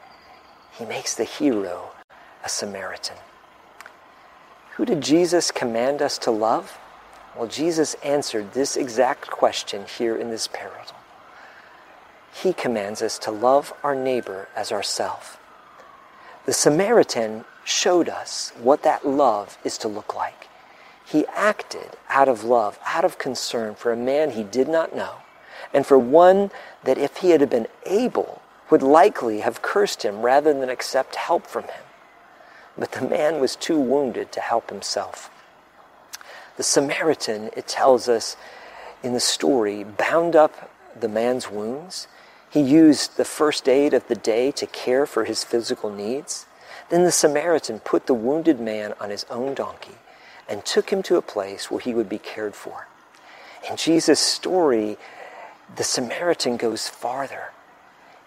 He 0.72 0.86
makes 0.86 1.14
the 1.14 1.26
hero 1.26 1.90
a 2.44 2.50
Samaritan. 2.50 3.18
Who 4.76 4.86
did 4.86 5.02
Jesus 5.02 5.52
command 5.52 6.02
us 6.02 6.18
to 6.20 6.32
love? 6.32 6.78
Well, 7.36 7.48
Jesus 7.48 7.96
answered 7.96 8.54
this 8.54 8.78
exact 8.78 9.30
question 9.30 9.86
here 9.98 10.16
in 10.16 10.30
this 10.30 10.48
parable. 10.48 10.96
He 12.42 12.54
commands 12.54 13.02
us 13.02 13.18
to 13.20 13.32
love 13.32 13.74
our 13.82 13.96
neighbor 13.96 14.50
as 14.56 14.72
ourself. 14.72 15.40
The 16.46 16.54
Samaritan 16.54 17.46
showed 17.64 18.10
us 18.10 18.52
what 18.62 18.84
that 18.84 19.08
love 19.08 19.58
is 19.64 19.78
to 19.80 19.88
look 19.88 20.14
like. 20.16 20.48
He 21.06 21.26
acted 21.28 21.98
out 22.10 22.28
of 22.28 22.44
love, 22.44 22.78
out 22.86 23.06
of 23.06 23.18
concern 23.18 23.76
for 23.76 23.92
a 23.92 23.98
man 23.98 24.32
he 24.32 24.44
did 24.44 24.68
not 24.68 24.96
know, 24.96 25.16
and 25.74 25.86
for 25.86 25.98
one 25.98 26.52
that 26.84 26.98
if 26.98 27.18
he 27.18 27.30
had 27.30 27.50
been 27.50 27.68
able, 27.86 28.42
would 28.70 28.84
likely 28.84 29.40
have 29.40 29.62
cursed 29.62 30.04
him 30.04 30.22
rather 30.22 30.54
than 30.54 30.70
accept 30.70 31.16
help 31.16 31.48
from 31.48 31.64
him. 31.64 31.84
But 32.78 32.92
the 32.92 33.08
man 33.08 33.40
was 33.40 33.56
too 33.56 33.80
wounded 33.80 34.32
to 34.34 34.42
help 34.42 34.70
himself. 34.70 35.30
The 36.58 36.64
Samaritan, 36.64 37.50
it 37.56 37.68
tells 37.68 38.10
us 38.10 38.36
in 39.04 39.14
the 39.14 39.20
story, 39.20 39.84
bound 39.84 40.36
up 40.36 40.72
the 41.00 41.10
man's 41.10 41.50
wounds. 41.50 42.08
He 42.56 42.62
used 42.62 43.18
the 43.18 43.26
first 43.26 43.68
aid 43.68 43.94
of 43.94 44.08
the 44.08 44.16
day 44.16 44.50
to 44.50 44.66
care 44.66 45.06
for 45.06 45.26
his 45.26 45.44
physical 45.44 45.90
needs. 45.90 46.46
Then 46.88 47.04
the 47.04 47.12
Samaritan 47.12 47.82
put 47.82 48.06
the 48.06 48.14
wounded 48.14 48.62
man 48.62 48.94
on 48.98 49.10
his 49.10 49.26
own 49.30 49.56
donkey 49.56 49.96
and 50.48 50.64
took 50.64 50.90
him 50.90 51.04
to 51.04 51.18
a 51.18 51.22
place 51.22 51.70
where 51.70 51.82
he 51.82 51.94
would 51.94 52.08
be 52.08 52.18
cared 52.18 52.56
for. 52.56 52.88
In 53.70 53.76
Jesus' 53.76 54.22
story, 54.22 54.98
the 55.76 55.84
Samaritan 55.84 56.56
goes 56.56 56.88
farther. 56.88 57.52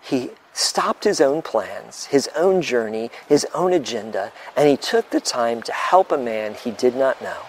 He 0.03 0.33
stopped 0.53 1.05
his 1.05 1.23
own 1.23 1.41
plans, 1.41 2.05
his 2.05 2.29
own 2.37 2.61
journey, 2.61 3.11
his 3.27 3.47
own 3.55 3.73
agenda, 3.73 4.31
and 4.55 4.69
he 4.69 4.77
took 4.77 5.09
the 5.09 5.23
time 5.23 5.63
to 5.63 5.73
help 5.73 6.13
a 6.13 6.19
man 6.19 6.53
he 6.53 6.71
did 6.71 6.95
not 6.95 7.23
know, 7.23 7.47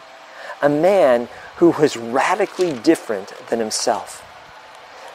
a 0.61 0.69
man 0.69 1.27
who 1.57 1.71
was 1.71 1.97
radically 1.97 2.71
different 2.71 3.33
than 3.49 3.59
himself. 3.59 4.23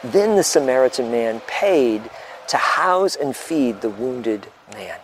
Then 0.05 0.37
the 0.37 0.43
Samaritan 0.43 1.11
man 1.11 1.41
paid 1.47 2.11
to 2.49 2.59
house 2.59 3.17
and 3.17 3.35
feed 3.35 3.81
the 3.81 3.89
wounded 3.89 4.47
man. 4.75 4.99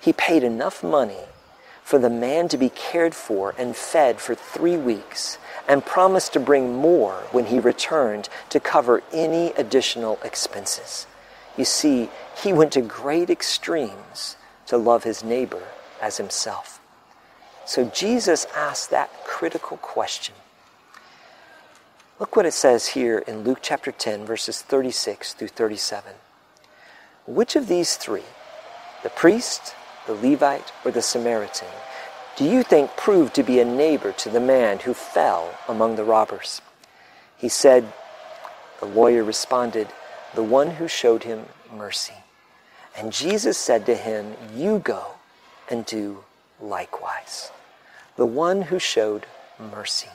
He 0.00 0.14
paid 0.14 0.42
enough 0.42 0.82
money 0.82 1.26
for 1.82 1.98
the 1.98 2.08
man 2.08 2.48
to 2.48 2.56
be 2.56 2.70
cared 2.70 3.14
for 3.14 3.54
and 3.58 3.76
fed 3.76 4.18
for 4.18 4.34
three 4.34 4.78
weeks 4.78 5.36
and 5.68 5.84
promised 5.84 6.32
to 6.32 6.40
bring 6.40 6.74
more 6.74 7.24
when 7.32 7.46
he 7.46 7.58
returned 7.60 8.30
to 8.48 8.58
cover 8.58 9.02
any 9.12 9.52
additional 9.52 10.18
expenses. 10.24 11.06
You 11.58 11.66
see, 11.66 12.08
he 12.42 12.54
went 12.54 12.72
to 12.72 12.80
great 12.80 13.28
extremes 13.28 14.36
to 14.68 14.78
love 14.78 15.04
his 15.04 15.22
neighbor 15.22 15.62
as 16.00 16.16
himself. 16.16 16.80
So 17.66 17.84
Jesus 17.84 18.46
asked 18.56 18.90
that 18.90 19.10
critical 19.24 19.76
question. 19.76 20.34
Look 22.18 22.34
what 22.34 22.46
it 22.46 22.54
says 22.54 22.88
here 22.88 23.18
in 23.18 23.44
Luke 23.44 23.58
chapter 23.60 23.92
10, 23.92 24.24
verses 24.24 24.62
36 24.62 25.34
through 25.34 25.48
37. 25.48 26.14
Which 27.26 27.56
of 27.56 27.68
these 27.68 27.96
three, 27.96 28.24
the 29.02 29.10
priest, 29.10 29.74
the 30.06 30.14
Levite, 30.14 30.72
or 30.82 30.90
the 30.90 31.02
Samaritan, 31.02 31.68
do 32.36 32.46
you 32.46 32.62
think 32.62 32.96
proved 32.96 33.34
to 33.34 33.42
be 33.42 33.60
a 33.60 33.66
neighbor 33.66 34.12
to 34.12 34.30
the 34.30 34.40
man 34.40 34.78
who 34.78 34.94
fell 34.94 35.58
among 35.68 35.96
the 35.96 36.04
robbers? 36.04 36.62
He 37.36 37.50
said, 37.50 37.92
the 38.80 38.86
lawyer 38.86 39.22
responded, 39.22 39.88
the 40.34 40.42
one 40.42 40.70
who 40.70 40.88
showed 40.88 41.24
him 41.24 41.44
mercy. 41.70 42.14
And 42.96 43.12
Jesus 43.12 43.58
said 43.58 43.84
to 43.86 43.94
him, 43.94 44.34
You 44.54 44.78
go 44.78 45.16
and 45.68 45.84
do 45.84 46.24
likewise. 46.62 47.50
The 48.16 48.24
one 48.24 48.62
who 48.62 48.78
showed 48.78 49.26
mercy. 49.58 50.08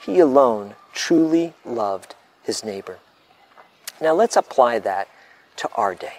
He 0.00 0.20
alone 0.20 0.76
truly 1.10 1.52
loved 1.64 2.14
his 2.44 2.62
neighbor. 2.62 2.96
Now 4.00 4.14
let's 4.14 4.36
apply 4.36 4.78
that 4.78 5.08
to 5.56 5.68
our 5.74 5.92
day. 5.92 6.18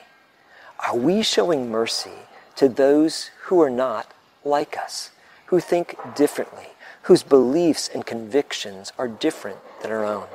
Are 0.86 0.98
we 0.98 1.24
showing 1.24 1.72
mercy 1.72 2.28
to 2.58 2.68
those 2.68 3.32
who 3.44 3.62
are 3.62 3.70
not 3.70 4.12
like 4.44 4.78
us, 4.78 5.12
who 5.46 5.62
think 5.62 5.96
differently, 6.14 6.68
whose 7.04 7.24
beliefs 7.24 7.90
and 7.94 8.06
convictions 8.06 8.92
are 8.98 9.08
different 9.08 9.60
than 9.82 9.92
our 9.92 10.04
own? 10.04 10.28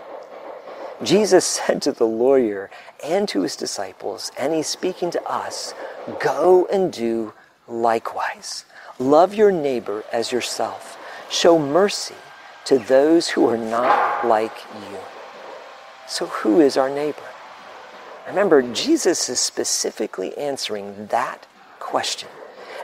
Jesus 1.03 1.45
said 1.59 1.83
to 1.83 1.93
the 1.93 2.07
lawyer 2.07 2.71
and 3.05 3.29
to 3.29 3.43
his 3.43 3.57
disciples, 3.57 4.33
and 4.39 4.55
he's 4.55 4.69
speaking 4.69 5.11
to 5.11 5.23
us, 5.31 5.75
go 6.19 6.65
and 6.73 6.91
do 6.91 7.35
likewise. 7.69 8.65
Love 8.99 9.35
your 9.35 9.53
neighbor 9.53 10.03
as 10.11 10.33
yourself. 10.33 10.97
Show 11.29 11.59
mercy 11.59 12.15
to 12.67 12.79
those 12.79 13.29
who 13.29 13.49
are 13.49 13.57
not 13.57 14.27
like 14.27 14.57
you. 14.91 14.99
So, 16.07 16.27
who 16.27 16.61
is 16.61 16.77
our 16.77 16.91
neighbor? 16.91 17.23
Remember, 18.27 18.61
Jesus 18.61 19.29
is 19.29 19.41
specifically 19.41 20.37
answering 20.37 21.07
that 21.07 21.47
question. 21.79 22.29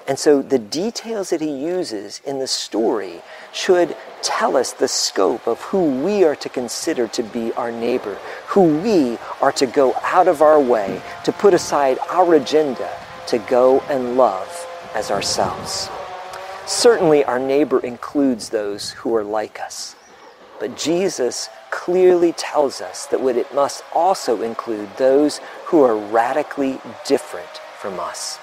And 0.08 0.18
so 0.18 0.42
the 0.42 0.58
details 0.58 1.30
that 1.30 1.40
he 1.40 1.50
uses 1.50 2.20
in 2.24 2.38
the 2.38 2.46
story 2.46 3.22
should 3.52 3.96
tell 4.20 4.56
us 4.56 4.72
the 4.72 4.88
scope 4.88 5.46
of 5.46 5.60
who 5.60 6.02
we 6.02 6.24
are 6.24 6.34
to 6.36 6.48
consider 6.48 7.06
to 7.08 7.22
be 7.22 7.52
our 7.52 7.70
neighbor, 7.70 8.18
who 8.48 8.78
we 8.80 9.18
are 9.40 9.52
to 9.52 9.66
go 9.66 9.94
out 10.02 10.26
of 10.26 10.42
our 10.42 10.60
way 10.60 11.00
to 11.24 11.32
put 11.32 11.54
aside 11.54 11.98
our 12.10 12.34
agenda 12.34 12.90
to 13.28 13.38
go 13.38 13.80
and 13.82 14.16
love 14.16 14.66
as 14.94 15.10
ourselves. 15.10 15.88
Certainly, 16.72 17.22
our 17.24 17.38
neighbor 17.38 17.80
includes 17.80 18.48
those 18.48 18.92
who 18.92 19.14
are 19.14 19.22
like 19.22 19.60
us. 19.60 19.94
But 20.58 20.74
Jesus 20.74 21.50
clearly 21.70 22.32
tells 22.32 22.80
us 22.80 23.04
that 23.06 23.20
it 23.36 23.54
must 23.54 23.84
also 23.94 24.40
include 24.40 24.88
those 24.96 25.38
who 25.66 25.82
are 25.82 25.94
radically 25.94 26.80
different 27.04 27.60
from 27.78 28.00
us. 28.00 28.38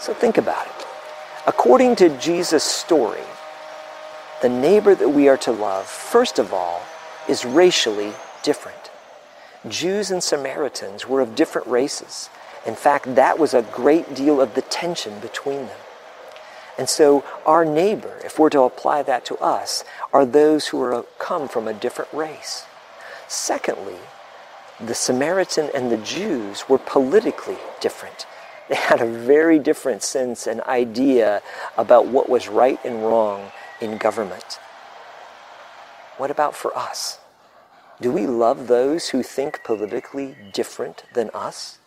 So 0.00 0.12
think 0.12 0.36
about 0.36 0.66
it. 0.66 0.86
According 1.46 1.94
to 1.96 2.18
Jesus' 2.18 2.64
story, 2.64 3.22
the 4.42 4.48
neighbor 4.48 4.96
that 4.96 5.08
we 5.08 5.28
are 5.28 5.38
to 5.38 5.52
love, 5.52 5.86
first 5.86 6.40
of 6.40 6.52
all, 6.52 6.82
is 7.28 7.44
racially 7.44 8.12
different. 8.42 8.90
Jews 9.68 10.10
and 10.10 10.22
Samaritans 10.22 11.06
were 11.06 11.20
of 11.20 11.36
different 11.36 11.68
races. 11.68 12.30
In 12.66 12.74
fact, 12.74 13.14
that 13.14 13.38
was 13.38 13.54
a 13.54 13.62
great 13.62 14.16
deal 14.16 14.40
of 14.40 14.54
the 14.54 14.62
tension 14.62 15.20
between 15.20 15.66
them. 15.66 15.78
And 16.78 16.88
so, 16.88 17.24
our 17.44 17.64
neighbor, 17.64 18.20
if 18.24 18.38
we're 18.38 18.50
to 18.50 18.62
apply 18.62 19.02
that 19.02 19.24
to 19.26 19.36
us, 19.38 19.84
are 20.12 20.24
those 20.24 20.68
who 20.68 20.80
are 20.80 21.04
come 21.18 21.48
from 21.48 21.66
a 21.66 21.74
different 21.74 22.12
race. 22.12 22.64
Secondly, 23.26 23.98
the 24.80 24.94
Samaritan 24.94 25.70
and 25.74 25.90
the 25.90 25.96
Jews 25.98 26.68
were 26.68 26.78
politically 26.78 27.58
different. 27.80 28.26
They 28.68 28.76
had 28.76 29.00
a 29.00 29.06
very 29.06 29.58
different 29.58 30.02
sense 30.02 30.46
and 30.46 30.60
idea 30.62 31.42
about 31.76 32.06
what 32.06 32.28
was 32.28 32.48
right 32.48 32.78
and 32.84 33.02
wrong 33.02 33.50
in 33.80 33.98
government. 33.98 34.60
What 36.16 36.30
about 36.30 36.54
for 36.54 36.76
us? 36.76 37.18
Do 38.00 38.12
we 38.12 38.26
love 38.26 38.68
those 38.68 39.08
who 39.08 39.22
think 39.24 39.64
politically 39.64 40.36
different 40.52 41.02
than 41.14 41.30
us? 41.34 41.78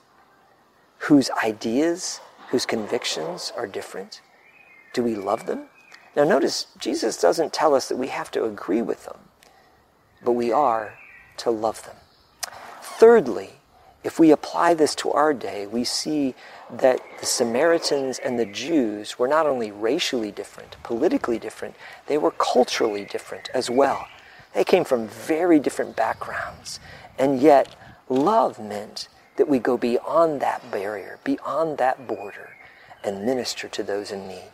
Whose 1.08 1.30
ideas, 1.44 2.20
whose 2.50 2.66
convictions 2.66 3.54
are 3.56 3.68
different? 3.68 4.22
Do 4.94 5.04
we 5.04 5.16
love 5.16 5.46
them? 5.46 5.66
Now, 6.16 6.26
notice 6.26 6.68
Jesus 6.78 7.20
doesn't 7.20 7.54
tell 7.54 7.74
us 7.74 7.88
that 7.88 7.98
we 7.98 8.08
have 8.08 8.32
to 8.32 8.44
agree 8.44 8.82
with 8.82 9.06
them, 9.06 9.20
but 10.24 10.34
we 10.34 10.52
are 10.52 10.96
to 11.38 11.50
love 11.50 11.84
them. 11.86 11.96
Thirdly, 12.82 13.52
if 14.04 14.20
we 14.20 14.32
apply 14.32 14.74
this 14.74 14.96
to 14.96 15.12
our 15.12 15.34
day, 15.34 15.68
we 15.68 15.84
see 15.84 16.36
that 16.72 17.00
the 17.20 17.26
Samaritans 17.26 18.20
and 18.20 18.38
the 18.38 18.46
Jews 18.46 19.18
were 19.20 19.28
not 19.28 19.46
only 19.46 19.72
racially 19.72 20.32
different, 20.32 20.76
politically 20.84 21.38
different, 21.38 21.76
they 22.08 22.18
were 22.18 22.32
culturally 22.32 23.06
different 23.06 23.50
as 23.54 23.70
well. 23.70 24.08
They 24.54 24.64
came 24.64 24.84
from 24.84 25.08
very 25.08 25.60
different 25.60 25.96
backgrounds. 25.96 26.80
And 27.18 27.40
yet, 27.40 27.76
love 28.10 28.60
meant 28.60 29.08
that 29.38 29.48
we 29.48 29.60
go 29.60 29.78
beyond 29.78 30.42
that 30.42 30.70
barrier, 30.72 31.20
beyond 31.24 31.78
that 31.78 32.08
border, 32.08 32.50
and 33.04 33.26
minister 33.26 33.68
to 33.70 33.84
those 33.84 34.12
in 34.12 34.28
need. 34.28 34.52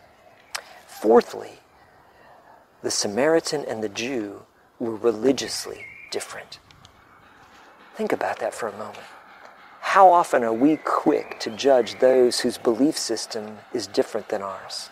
Fourthly, 1.02 1.60
the 2.82 2.90
Samaritan 2.90 3.64
and 3.66 3.84
the 3.84 3.90
Jew 3.90 4.42
were 4.80 4.96
religiously 4.96 5.86
different. 6.10 6.60
Think 7.96 8.12
about 8.12 8.40
that 8.40 8.56
for 8.56 8.68
a 8.68 8.72
moment. 8.72 9.06
How 9.82 10.12
often 10.12 10.44
are 10.44 10.54
we 10.54 10.78
quick 10.78 11.40
to 11.42 11.52
judge 11.52 12.00
those 12.00 12.40
whose 12.40 12.58
belief 12.58 12.98
system 12.98 13.60
is 13.74 13.86
different 13.86 14.30
than 14.30 14.42
ours? 14.42 14.90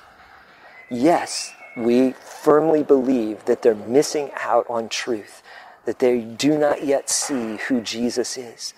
Yes, 0.91 1.53
we 1.75 2.11
firmly 2.11 2.83
believe 2.83 3.45
that 3.45 3.63
they're 3.63 3.73
missing 3.73 4.29
out 4.39 4.65
on 4.69 4.89
truth, 4.89 5.41
that 5.85 5.99
they 5.99 6.21
do 6.21 6.57
not 6.57 6.85
yet 6.85 7.09
see 7.09 7.57
who 7.67 7.81
Jesus 7.81 8.37
is. 8.37 8.73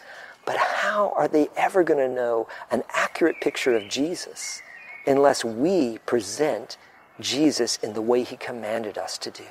But 0.46 0.58
how 0.58 1.12
are 1.16 1.28
they 1.28 1.50
ever 1.58 1.84
going 1.84 2.00
to 2.00 2.14
know 2.14 2.48
an 2.72 2.84
accurate 2.94 3.42
picture 3.42 3.76
of 3.76 3.90
Jesus 3.90 4.62
unless 5.06 5.44
we 5.44 5.98
present 6.00 6.78
Jesus 7.20 7.78
in 7.78 7.94
the 7.94 8.02
way 8.02 8.24
he 8.24 8.38
commanded 8.38 8.98
us 8.98 9.18
to 9.20 9.32
do? 9.32 9.46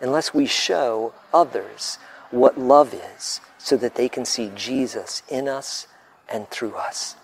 Unless 0.00 0.34
we 0.34 0.46
show 0.46 1.12
others 1.32 1.98
what 2.30 2.58
love 2.58 2.94
is 2.94 3.40
so 3.58 3.76
that 3.76 3.94
they 3.94 4.08
can 4.08 4.24
see 4.24 4.50
Jesus 4.54 5.22
in 5.28 5.48
us 5.48 5.86
and 6.28 6.48
through 6.50 6.74
us. 6.74 7.16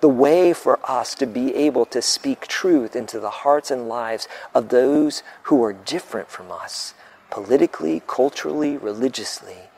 The 0.00 0.08
way 0.08 0.52
for 0.52 0.78
us 0.88 1.14
to 1.16 1.26
be 1.26 1.54
able 1.54 1.86
to 1.86 2.02
speak 2.02 2.46
truth 2.46 2.96
into 2.96 3.20
the 3.20 3.30
hearts 3.30 3.70
and 3.70 3.88
lives 3.88 4.28
of 4.54 4.68
those 4.68 5.22
who 5.44 5.62
are 5.62 5.72
different 5.72 6.28
from 6.28 6.50
us, 6.50 6.94
politically, 7.30 8.02
culturally, 8.06 8.76
religiously, 8.76 9.68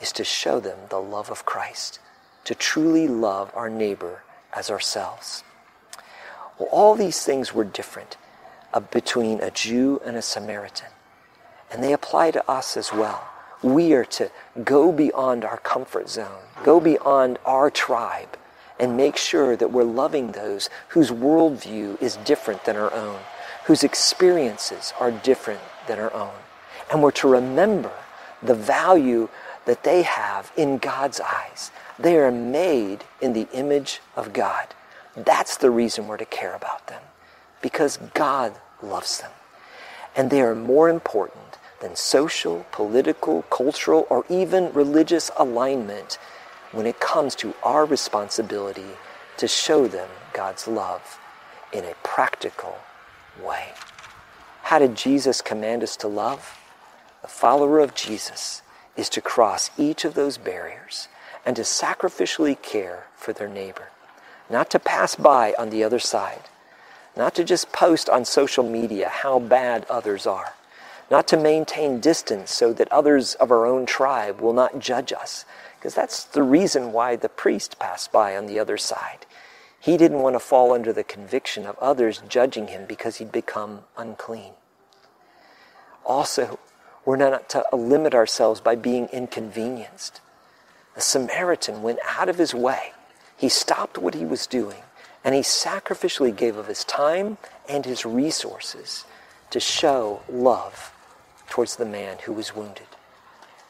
is 0.00 0.12
to 0.12 0.24
show 0.24 0.60
them 0.60 0.78
the 0.88 1.00
love 1.00 1.30
of 1.30 1.44
Christ, 1.44 1.98
to 2.44 2.54
truly 2.54 3.08
love 3.08 3.50
our 3.54 3.70
neighbor 3.70 4.22
as 4.52 4.70
ourselves. 4.70 5.44
Well, 6.58 6.68
all 6.70 6.94
these 6.94 7.24
things 7.24 7.52
were 7.54 7.64
different 7.64 8.16
Uh, 8.74 8.80
between 8.80 9.40
a 9.40 9.50
Jew 9.52 10.00
and 10.04 10.16
a 10.16 10.22
Samaritan, 10.22 10.88
and 11.70 11.82
they 11.82 11.92
apply 11.92 12.32
to 12.32 12.50
us 12.50 12.76
as 12.76 12.92
well 12.92 13.22
we 13.64 13.94
are 13.94 14.04
to 14.04 14.30
go 14.62 14.92
beyond 14.92 15.44
our 15.44 15.56
comfort 15.58 16.08
zone, 16.10 16.42
go 16.62 16.78
beyond 16.78 17.38
our 17.46 17.70
tribe, 17.70 18.36
and 18.78 18.96
make 18.96 19.16
sure 19.16 19.56
that 19.56 19.72
we're 19.72 19.84
loving 19.84 20.32
those 20.32 20.68
whose 20.88 21.10
worldview 21.10 22.00
is 22.02 22.16
different 22.16 22.64
than 22.64 22.76
our 22.76 22.92
own, 22.92 23.18
whose 23.64 23.82
experiences 23.82 24.92
are 25.00 25.10
different 25.10 25.60
than 25.88 25.98
our 25.98 26.12
own. 26.12 26.34
And 26.90 27.02
we're 27.02 27.12
to 27.12 27.28
remember 27.28 27.92
the 28.42 28.54
value 28.54 29.30
that 29.64 29.84
they 29.84 30.02
have 30.02 30.52
in 30.56 30.76
God's 30.76 31.20
eyes. 31.20 31.70
They 31.98 32.18
are 32.18 32.30
made 32.30 33.04
in 33.22 33.32
the 33.32 33.48
image 33.52 34.00
of 34.14 34.34
God. 34.34 34.74
That's 35.16 35.56
the 35.56 35.70
reason 35.70 36.06
we're 36.06 36.18
to 36.18 36.26
care 36.26 36.54
about 36.54 36.88
them, 36.88 37.00
because 37.62 37.96
God 38.12 38.52
loves 38.84 39.20
them. 39.20 39.30
And 40.16 40.30
they 40.30 40.40
are 40.42 40.54
more 40.54 40.88
important 40.88 41.58
than 41.80 41.96
social, 41.96 42.66
political, 42.70 43.42
cultural, 43.50 44.06
or 44.08 44.24
even 44.28 44.72
religious 44.72 45.30
alignment 45.36 46.18
when 46.72 46.86
it 46.86 47.00
comes 47.00 47.34
to 47.36 47.54
our 47.62 47.84
responsibility 47.84 48.96
to 49.36 49.48
show 49.48 49.86
them 49.86 50.08
God's 50.32 50.68
love 50.68 51.18
in 51.72 51.84
a 51.84 51.94
practical 52.02 52.78
way. 53.42 53.68
How 54.62 54.78
did 54.78 54.96
Jesus 54.96 55.42
command 55.42 55.82
us 55.82 55.96
to 55.98 56.08
love? 56.08 56.58
The 57.22 57.28
follower 57.28 57.80
of 57.80 57.94
Jesus 57.94 58.62
is 58.96 59.08
to 59.10 59.20
cross 59.20 59.70
each 59.76 60.04
of 60.04 60.14
those 60.14 60.38
barriers 60.38 61.08
and 61.44 61.56
to 61.56 61.62
sacrificially 61.62 62.60
care 62.60 63.06
for 63.16 63.32
their 63.32 63.48
neighbor, 63.48 63.88
not 64.48 64.70
to 64.70 64.78
pass 64.78 65.16
by 65.16 65.54
on 65.58 65.70
the 65.70 65.84
other 65.84 65.98
side, 65.98 66.42
not 67.16 67.34
to 67.34 67.44
just 67.44 67.72
post 67.72 68.08
on 68.08 68.24
social 68.24 68.68
media 68.68 69.08
how 69.08 69.38
bad 69.38 69.86
others 69.88 70.26
are 70.26 70.54
not 71.10 71.28
to 71.28 71.36
maintain 71.36 72.00
distance 72.00 72.50
so 72.50 72.72
that 72.72 72.90
others 72.90 73.34
of 73.34 73.50
our 73.50 73.66
own 73.66 73.86
tribe 73.86 74.40
will 74.40 74.52
not 74.52 74.78
judge 74.78 75.12
us, 75.12 75.44
because 75.76 75.94
that's 75.94 76.24
the 76.24 76.42
reason 76.42 76.92
why 76.92 77.16
the 77.16 77.28
priest 77.28 77.78
passed 77.78 78.10
by 78.10 78.36
on 78.36 78.46
the 78.46 78.58
other 78.58 78.78
side. 78.78 79.26
He 79.78 79.96
didn't 79.96 80.22
want 80.22 80.34
to 80.34 80.40
fall 80.40 80.72
under 80.72 80.92
the 80.92 81.04
conviction 81.04 81.66
of 81.66 81.78
others 81.78 82.22
judging 82.28 82.68
him 82.68 82.86
because 82.86 83.16
he'd 83.16 83.32
become 83.32 83.80
unclean. 83.98 84.54
Also, 86.06 86.58
we're 87.04 87.16
not 87.16 87.50
to 87.50 87.64
limit 87.72 88.14
ourselves 88.14 88.60
by 88.60 88.76
being 88.76 89.08
inconvenienced. 89.12 90.22
The 90.94 91.02
Samaritan 91.02 91.82
went 91.82 91.98
out 92.08 92.30
of 92.30 92.38
his 92.38 92.54
way. 92.54 92.92
He 93.36 93.50
stopped 93.50 93.98
what 93.98 94.14
he 94.14 94.24
was 94.24 94.46
doing 94.46 94.82
and 95.24 95.34
he 95.34 95.40
sacrificially 95.40 96.34
gave 96.34 96.56
of 96.56 96.66
his 96.66 96.84
time 96.84 97.38
and 97.68 97.86
his 97.86 98.04
resources 98.04 99.04
to 99.50 99.58
show 99.58 100.20
love 100.28 100.92
towards 101.48 101.76
the 101.76 101.86
man 101.86 102.18
who 102.24 102.32
was 102.32 102.54
wounded. 102.54 102.86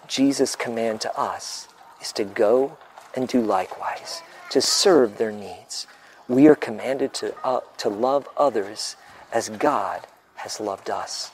Jesus' 0.08 0.56
command 0.56 1.00
to 1.02 1.18
us 1.18 1.68
is 2.00 2.12
to 2.12 2.24
go 2.24 2.76
and 3.14 3.28
do 3.28 3.40
likewise, 3.40 4.22
to 4.50 4.60
serve 4.60 5.16
their 5.16 5.32
needs. 5.32 5.86
We 6.28 6.48
are 6.48 6.54
commanded 6.54 7.14
to, 7.14 7.34
uh, 7.44 7.60
to 7.78 7.88
love 7.88 8.28
others 8.36 8.96
as 9.32 9.48
God 9.48 10.06
has 10.36 10.60
loved 10.60 10.90
us. 10.90 11.30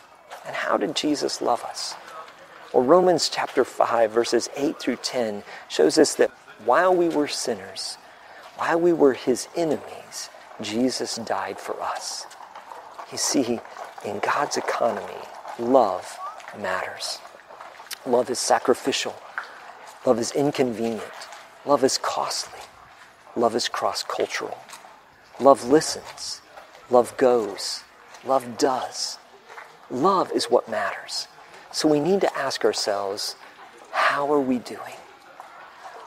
And 0.47 0.55
how 0.55 0.77
did 0.77 0.95
Jesus 0.95 1.41
love 1.41 1.63
us? 1.65 1.95
Well, 2.73 2.85
Romans 2.85 3.29
chapter 3.29 3.65
5, 3.65 4.11
verses 4.11 4.49
8 4.57 4.79
through 4.79 4.97
10 4.97 5.43
shows 5.69 5.99
us 5.99 6.15
that 6.17 6.31
while 6.65 6.95
we 6.95 7.09
were 7.09 7.27
sinners, 7.27 7.99
while 8.61 8.79
we 8.79 8.93
were 8.93 9.15
his 9.15 9.49
enemies, 9.57 10.29
Jesus 10.61 11.17
died 11.17 11.59
for 11.59 11.81
us. 11.81 12.27
You 13.11 13.17
see, 13.17 13.59
in 14.05 14.19
God's 14.19 14.59
economy, 14.59 15.23
love 15.59 16.19
matters. 16.59 17.21
Love 18.05 18.29
is 18.29 18.39
sacrificial. 18.39 19.17
Love 20.05 20.19
is 20.19 20.33
inconvenient. 20.33 21.03
Love 21.65 21.83
is 21.85 21.97
costly. 21.97 22.61
Love 23.35 23.55
is 23.55 23.67
cross 23.67 24.03
cultural. 24.03 24.59
Love 25.41 25.65
listens. 25.65 26.43
Love 26.91 27.17
goes. 27.17 27.83
Love 28.27 28.59
does. 28.59 29.17
Love 29.91 30.31
is 30.33 30.51
what 30.51 30.69
matters. 30.69 31.29
So 31.73 31.89
we 31.89 31.99
need 31.99 32.21
to 32.21 32.37
ask 32.37 32.63
ourselves, 32.67 33.37
how 33.91 34.31
are 34.31 34.41
we 34.41 34.59
doing? 34.59 35.00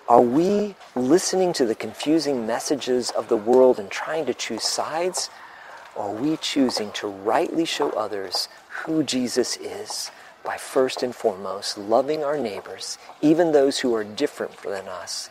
Are 0.09 0.21
we 0.21 0.75
listening 0.95 1.53
to 1.53 1.65
the 1.65 1.75
confusing 1.75 2.45
messages 2.45 3.09
of 3.11 3.29
the 3.29 3.37
world 3.37 3.79
and 3.79 3.89
trying 3.89 4.25
to 4.25 4.33
choose 4.33 4.63
sides? 4.63 5.29
Or 5.95 6.09
are 6.09 6.13
we 6.13 6.35
choosing 6.37 6.91
to 6.93 7.07
rightly 7.07 7.63
show 7.63 7.89
others 7.91 8.49
who 8.67 9.03
Jesus 9.03 9.55
is 9.55 10.11
by 10.43 10.57
first 10.57 11.03
and 11.03 11.15
foremost 11.15 11.77
loving 11.77 12.21
our 12.21 12.37
neighbors, 12.37 12.97
even 13.21 13.53
those 13.53 13.79
who 13.79 13.95
are 13.95 14.03
different 14.03 14.57
than 14.57 14.89
us, 14.89 15.29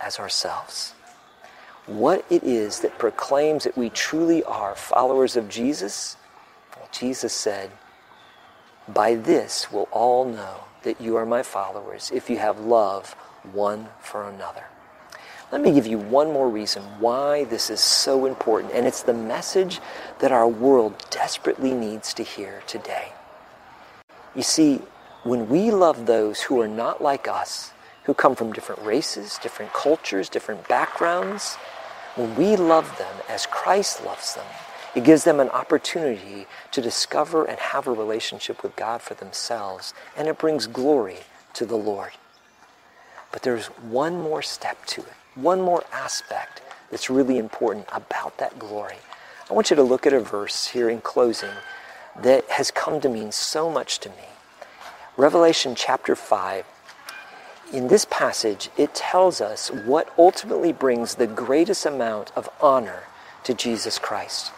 as 0.00 0.18
ourselves? 0.18 0.94
What 1.84 2.24
it 2.30 2.42
is 2.42 2.80
that 2.80 2.98
proclaims 2.98 3.64
that 3.64 3.76
we 3.76 3.90
truly 3.90 4.42
are 4.44 4.74
followers 4.74 5.36
of 5.36 5.50
Jesus? 5.50 6.16
Jesus 6.92 7.34
said, 7.34 7.70
By 8.88 9.16
this 9.16 9.70
will 9.70 9.88
all 9.92 10.24
know 10.24 10.64
that 10.82 10.98
you 10.98 11.16
are 11.16 11.26
my 11.26 11.42
followers 11.42 12.10
if 12.14 12.30
you 12.30 12.38
have 12.38 12.58
love 12.58 13.14
one 13.52 13.88
for 14.00 14.28
another. 14.28 14.64
Let 15.50 15.62
me 15.62 15.72
give 15.72 15.86
you 15.86 15.98
one 15.98 16.30
more 16.30 16.48
reason 16.48 16.82
why 17.00 17.44
this 17.44 17.70
is 17.70 17.80
so 17.80 18.26
important, 18.26 18.74
and 18.74 18.86
it's 18.86 19.02
the 19.02 19.14
message 19.14 19.80
that 20.18 20.30
our 20.30 20.46
world 20.46 21.06
desperately 21.10 21.72
needs 21.72 22.12
to 22.14 22.22
hear 22.22 22.62
today. 22.66 23.12
You 24.34 24.42
see, 24.42 24.82
when 25.24 25.48
we 25.48 25.70
love 25.70 26.04
those 26.04 26.42
who 26.42 26.60
are 26.60 26.68
not 26.68 27.02
like 27.02 27.26
us, 27.26 27.72
who 28.04 28.14
come 28.14 28.34
from 28.34 28.52
different 28.52 28.82
races, 28.82 29.38
different 29.42 29.72
cultures, 29.72 30.28
different 30.28 30.68
backgrounds, 30.68 31.56
when 32.14 32.34
we 32.36 32.56
love 32.56 32.96
them 32.98 33.14
as 33.28 33.46
Christ 33.46 34.04
loves 34.04 34.34
them, 34.34 34.46
it 34.94 35.04
gives 35.04 35.24
them 35.24 35.40
an 35.40 35.48
opportunity 35.50 36.46
to 36.72 36.80
discover 36.80 37.44
and 37.44 37.58
have 37.58 37.86
a 37.86 37.92
relationship 37.92 38.62
with 38.62 38.76
God 38.76 39.00
for 39.00 39.14
themselves, 39.14 39.94
and 40.16 40.28
it 40.28 40.38
brings 40.38 40.66
glory 40.66 41.18
to 41.54 41.64
the 41.64 41.76
Lord. 41.76 42.12
But 43.32 43.42
there's 43.42 43.66
one 43.66 44.20
more 44.20 44.42
step 44.42 44.84
to 44.86 45.02
it, 45.02 45.12
one 45.34 45.60
more 45.60 45.84
aspect 45.92 46.62
that's 46.90 47.10
really 47.10 47.38
important 47.38 47.86
about 47.92 48.38
that 48.38 48.58
glory. 48.58 48.96
I 49.50 49.54
want 49.54 49.70
you 49.70 49.76
to 49.76 49.82
look 49.82 50.06
at 50.06 50.12
a 50.12 50.20
verse 50.20 50.68
here 50.68 50.88
in 50.88 51.00
closing 51.00 51.50
that 52.20 52.48
has 52.50 52.70
come 52.70 53.00
to 53.00 53.08
mean 53.08 53.32
so 53.32 53.70
much 53.70 53.98
to 54.00 54.08
me. 54.10 54.28
Revelation 55.16 55.74
chapter 55.74 56.14
5. 56.14 56.64
In 57.72 57.88
this 57.88 58.06
passage, 58.06 58.70
it 58.76 58.94
tells 58.94 59.40
us 59.40 59.68
what 59.68 60.12
ultimately 60.18 60.72
brings 60.72 61.14
the 61.14 61.26
greatest 61.26 61.84
amount 61.84 62.32
of 62.34 62.48
honor 62.60 63.04
to 63.44 63.52
Jesus 63.52 63.98
Christ. 63.98 64.52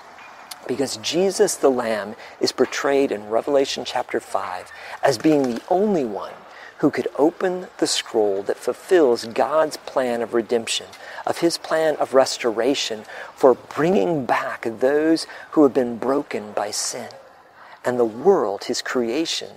Because 0.68 0.96
Jesus 0.98 1.56
the 1.56 1.70
Lamb 1.70 2.14
is 2.40 2.52
portrayed 2.52 3.10
in 3.10 3.28
Revelation 3.28 3.84
chapter 3.84 4.20
5 4.20 4.70
as 5.02 5.18
being 5.18 5.42
the 5.42 5.62
only 5.70 6.04
one 6.04 6.34
who 6.80 6.90
could 6.90 7.08
open 7.18 7.66
the 7.76 7.86
scroll 7.86 8.42
that 8.42 8.56
fulfills 8.56 9.26
God's 9.26 9.76
plan 9.76 10.22
of 10.22 10.32
redemption, 10.32 10.86
of 11.26 11.38
his 11.38 11.58
plan 11.58 11.94
of 11.96 12.14
restoration 12.14 13.04
for 13.34 13.54
bringing 13.54 14.24
back 14.24 14.62
those 14.62 15.26
who 15.50 15.62
have 15.62 15.74
been 15.74 15.98
broken 15.98 16.52
by 16.52 16.70
sin, 16.70 17.10
and 17.84 17.98
the 17.98 18.04
world, 18.04 18.64
his 18.64 18.80
creation, 18.80 19.50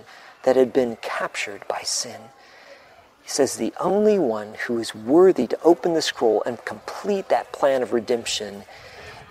that 0.44 0.58
had 0.58 0.74
been 0.74 0.98
captured 0.98 1.66
by 1.70 1.82
sin. 1.84 2.20
He 3.24 3.30
says, 3.30 3.56
The 3.56 3.74
only 3.80 4.20
one 4.20 4.56
who 4.68 4.78
is 4.78 4.94
worthy 4.94 5.48
to 5.48 5.62
open 5.64 5.94
the 5.94 6.02
scroll 6.02 6.44
and 6.46 6.64
complete 6.66 7.30
that 7.30 7.54
plan 7.54 7.82
of 7.82 7.94
redemption 7.94 8.64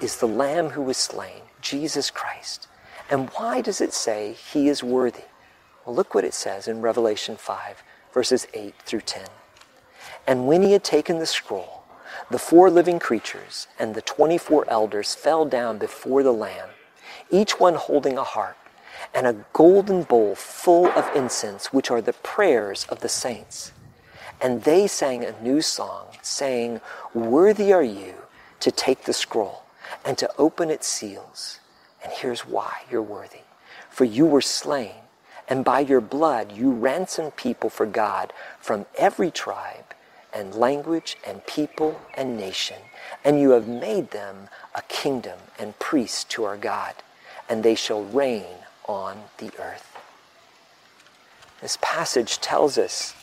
is 0.01 0.17
the 0.17 0.27
Lamb 0.27 0.71
who 0.71 0.81
was 0.81 0.97
slain, 0.97 1.43
Jesus 1.61 2.11
Christ. 2.11 2.69
And 3.11 3.29
why 3.31 3.61
does 3.61 3.83
it 3.83 3.93
say 3.93 4.33
he 4.33 4.69
is 4.69 4.83
worthy? 4.83 5.25
Well, 5.85 5.97
look 5.97 6.15
what 6.15 6.25
it 6.25 6.35
says 6.35 6.69
in 6.69 6.81
Revelation 6.81 7.37
5, 7.37 7.83
verses 8.13 8.47
8 8.55 8.75
through 8.85 9.01
10. 9.01 9.25
And 10.27 10.47
when 10.47 10.63
he 10.63 10.73
had 10.73 10.85
taken 10.85 11.19
the 11.19 11.27
scroll, 11.27 11.83
the 12.31 12.39
four 12.39 12.71
living 12.71 13.01
creatures 13.01 13.67
and 13.79 13.95
the 13.95 14.03
24 14.03 14.69
elders 14.69 15.15
fell 15.15 15.45
down 15.45 15.79
before 15.79 16.23
the 16.23 16.33
Lamb, 16.33 16.69
each 17.31 17.59
one 17.59 17.75
holding 17.75 18.17
a 18.17 18.23
harp 18.23 18.57
and 19.13 19.27
a 19.27 19.45
golden 19.53 20.05
bowl 20.05 20.37
full 20.37 20.87
of 20.87 21.11
incense, 21.17 21.73
which 21.73 21.91
are 21.91 22.01
the 22.01 22.13
prayers 22.13 22.87
of 22.89 23.01
the 23.01 23.09
saints. 23.09 23.73
And 24.41 24.63
they 24.63 24.87
sang 24.87 25.25
a 25.25 25.41
new 25.43 25.61
song, 25.61 26.07
saying, 26.23 26.81
Worthy 27.13 27.73
are 27.73 27.83
you 27.83 28.15
to 28.61 28.71
take 28.71 29.05
the 29.05 29.13
scroll 29.13 29.65
and 30.05 30.17
to 30.19 30.31
open 30.39 30.71
its 30.71 30.87
seals. 30.87 31.59
And 32.03 32.13
here's 32.13 32.47
why 32.47 32.83
you're 32.91 33.03
worthy. 33.03 33.41
For 33.91 34.05
you 34.05 34.27
were 34.27 34.41
slain 34.41 34.95
and 35.49 35.65
by 35.65 35.81
your 35.81 36.01
blood 36.01 36.53
you 36.53 36.71
ransom 36.71 37.31
people 37.33 37.71
for 37.71 37.87
God 37.87 38.33
from 38.61 38.87
every 38.97 39.31
tribe 39.31 39.95
and 40.33 40.55
language 40.55 41.17
and 41.27 41.47
people 41.47 42.01
and 42.15 42.37
nation. 42.37 42.79
And 43.25 43.41
you 43.41 43.51
have 43.51 43.69
made 43.69 44.11
them 44.11 44.49
a 44.75 44.83
kingdom 44.83 45.39
and 45.59 45.79
priests 45.79 46.25
to 46.25 46.45
our 46.45 46.57
God, 46.57 46.95
and 47.49 47.63
they 47.63 47.75
shall 47.75 48.05
reign 48.05 48.47
on 48.87 49.25
the 49.39 49.51
earth. 49.59 49.97
This 51.61 51.79
passage 51.81 52.39
tells 52.39 52.79
us 52.79 53.15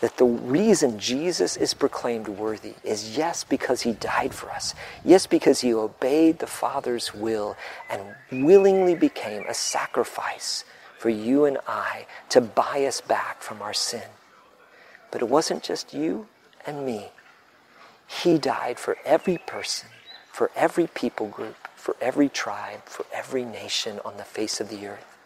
that 0.00 0.16
the 0.16 0.24
reason 0.24 0.98
Jesus 0.98 1.56
is 1.56 1.74
proclaimed 1.74 2.26
worthy 2.26 2.74
is 2.82 3.16
yes, 3.16 3.44
because 3.44 3.82
he 3.82 3.92
died 3.92 4.34
for 4.34 4.50
us. 4.50 4.74
Yes, 5.04 5.26
because 5.26 5.60
he 5.60 5.72
obeyed 5.72 6.40
the 6.40 6.46
Father's 6.48 7.14
will 7.14 7.56
and 7.88 8.02
willingly 8.44 8.96
became 8.96 9.44
a 9.48 9.54
sacrifice 9.54 10.64
for 11.02 11.10
you 11.10 11.46
and 11.46 11.58
I 11.66 12.06
to 12.28 12.40
buy 12.40 12.84
us 12.86 13.00
back 13.00 13.42
from 13.42 13.60
our 13.60 13.74
sin. 13.74 14.04
But 15.10 15.20
it 15.20 15.28
wasn't 15.28 15.64
just 15.64 15.92
you 15.92 16.28
and 16.64 16.86
me. 16.86 17.08
He 18.06 18.38
died 18.38 18.78
for 18.78 18.96
every 19.04 19.38
person, 19.38 19.88
for 20.30 20.52
every 20.54 20.86
people 20.86 21.26
group, 21.26 21.56
for 21.74 21.96
every 22.00 22.28
tribe, 22.28 22.84
for 22.84 23.04
every 23.12 23.44
nation 23.44 23.98
on 24.04 24.16
the 24.16 24.22
face 24.22 24.60
of 24.60 24.68
the 24.68 24.86
earth. 24.86 25.18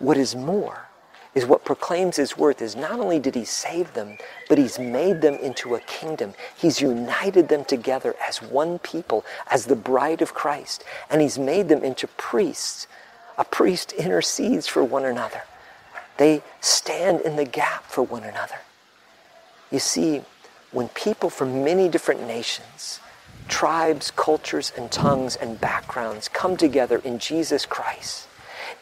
What 0.00 0.18
is 0.18 0.36
more, 0.36 0.88
is 1.34 1.46
what 1.46 1.64
proclaims 1.64 2.16
his 2.16 2.36
worth 2.36 2.60
is 2.60 2.76
not 2.76 3.00
only 3.00 3.18
did 3.18 3.34
he 3.34 3.46
save 3.46 3.94
them, 3.94 4.18
but 4.50 4.58
he's 4.58 4.78
made 4.78 5.22
them 5.22 5.36
into 5.36 5.76
a 5.76 5.80
kingdom. 5.80 6.34
He's 6.54 6.82
united 6.82 7.48
them 7.48 7.64
together 7.64 8.14
as 8.28 8.42
one 8.42 8.78
people, 8.80 9.24
as 9.50 9.64
the 9.64 9.76
bride 9.76 10.20
of 10.20 10.34
Christ, 10.34 10.84
and 11.08 11.22
he's 11.22 11.38
made 11.38 11.70
them 11.70 11.82
into 11.82 12.06
priests 12.06 12.86
a 13.36 13.44
priest 13.44 13.92
intercedes 13.92 14.66
for 14.66 14.84
one 14.84 15.04
another. 15.04 15.42
They 16.16 16.42
stand 16.60 17.22
in 17.22 17.36
the 17.36 17.44
gap 17.44 17.84
for 17.84 18.02
one 18.02 18.22
another. 18.22 18.60
You 19.70 19.80
see, 19.80 20.22
when 20.70 20.88
people 20.88 21.30
from 21.30 21.64
many 21.64 21.88
different 21.88 22.26
nations, 22.26 23.00
tribes, 23.48 24.10
cultures, 24.10 24.72
and 24.76 24.90
tongues 24.90 25.36
and 25.36 25.60
backgrounds 25.60 26.28
come 26.28 26.56
together 26.56 26.98
in 26.98 27.18
Jesus 27.18 27.66
Christ, 27.66 28.28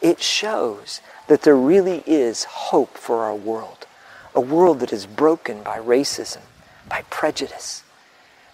it 0.01 0.21
shows 0.21 1.01
that 1.27 1.41
there 1.41 1.55
really 1.55 2.03
is 2.05 2.43
hope 2.43 2.97
for 2.97 3.23
our 3.23 3.35
world. 3.35 3.87
A 4.35 4.41
world 4.41 4.79
that 4.79 4.93
is 4.93 5.05
broken 5.05 5.63
by 5.63 5.77
racism, 5.77 6.41
by 6.89 7.03
prejudice. 7.09 7.83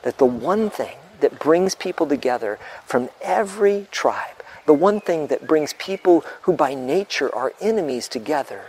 That 0.03 0.17
the 0.17 0.25
one 0.25 0.69
thing 0.69 0.97
that 1.21 1.39
brings 1.39 1.75
people 1.75 2.07
together 2.07 2.59
from 2.85 3.09
every 3.21 3.87
tribe, 3.91 4.38
the 4.69 4.73
one 4.75 5.01
thing 5.01 5.25
that 5.25 5.47
brings 5.47 5.73
people 5.73 6.23
who 6.43 6.53
by 6.53 6.75
nature 6.75 7.33
are 7.33 7.53
enemies 7.59 8.07
together 8.07 8.65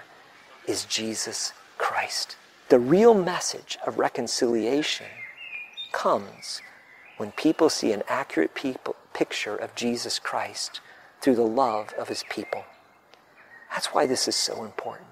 is 0.66 0.86
Jesus 0.86 1.52
Christ. 1.76 2.36
The 2.70 2.78
real 2.78 3.12
message 3.12 3.76
of 3.86 3.98
reconciliation 3.98 5.08
comes 5.92 6.62
when 7.18 7.32
people 7.32 7.68
see 7.68 7.92
an 7.92 8.02
accurate 8.08 8.54
people, 8.54 8.96
picture 9.12 9.54
of 9.54 9.74
Jesus 9.74 10.18
Christ 10.18 10.80
through 11.20 11.34
the 11.34 11.42
love 11.42 11.92
of 11.98 12.08
his 12.08 12.24
people. 12.30 12.64
That's 13.70 13.88
why 13.88 14.06
this 14.06 14.26
is 14.26 14.34
so 14.34 14.64
important. 14.64 15.10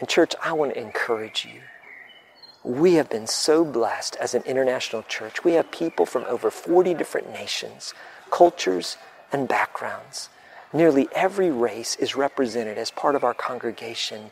And, 0.00 0.08
church, 0.08 0.34
I 0.42 0.52
want 0.52 0.74
to 0.74 0.80
encourage 0.80 1.46
you. 1.46 1.60
We 2.64 2.94
have 2.94 3.08
been 3.08 3.28
so 3.28 3.64
blessed 3.64 4.16
as 4.16 4.34
an 4.34 4.42
international 4.42 5.04
church. 5.04 5.44
We 5.44 5.52
have 5.52 5.70
people 5.70 6.06
from 6.06 6.24
over 6.24 6.50
40 6.50 6.92
different 6.94 7.32
nations, 7.32 7.94
cultures, 8.32 8.96
and 9.32 9.48
backgrounds. 9.48 10.28
Nearly 10.72 11.08
every 11.14 11.50
race 11.50 11.96
is 11.96 12.14
represented 12.14 12.76
as 12.78 12.90
part 12.90 13.14
of 13.14 13.24
our 13.24 13.34
congregation. 13.34 14.30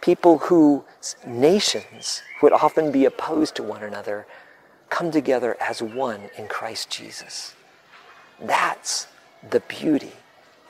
People 0.00 0.38
who 0.38 0.84
nations 1.26 2.22
would 2.42 2.52
often 2.52 2.90
be 2.90 3.04
opposed 3.04 3.54
to 3.56 3.62
one 3.62 3.82
another 3.82 4.26
come 4.88 5.10
together 5.10 5.56
as 5.60 5.80
one 5.82 6.30
in 6.36 6.48
Christ 6.48 6.90
Jesus. 6.90 7.54
That's 8.40 9.06
the 9.48 9.60
beauty 9.60 10.12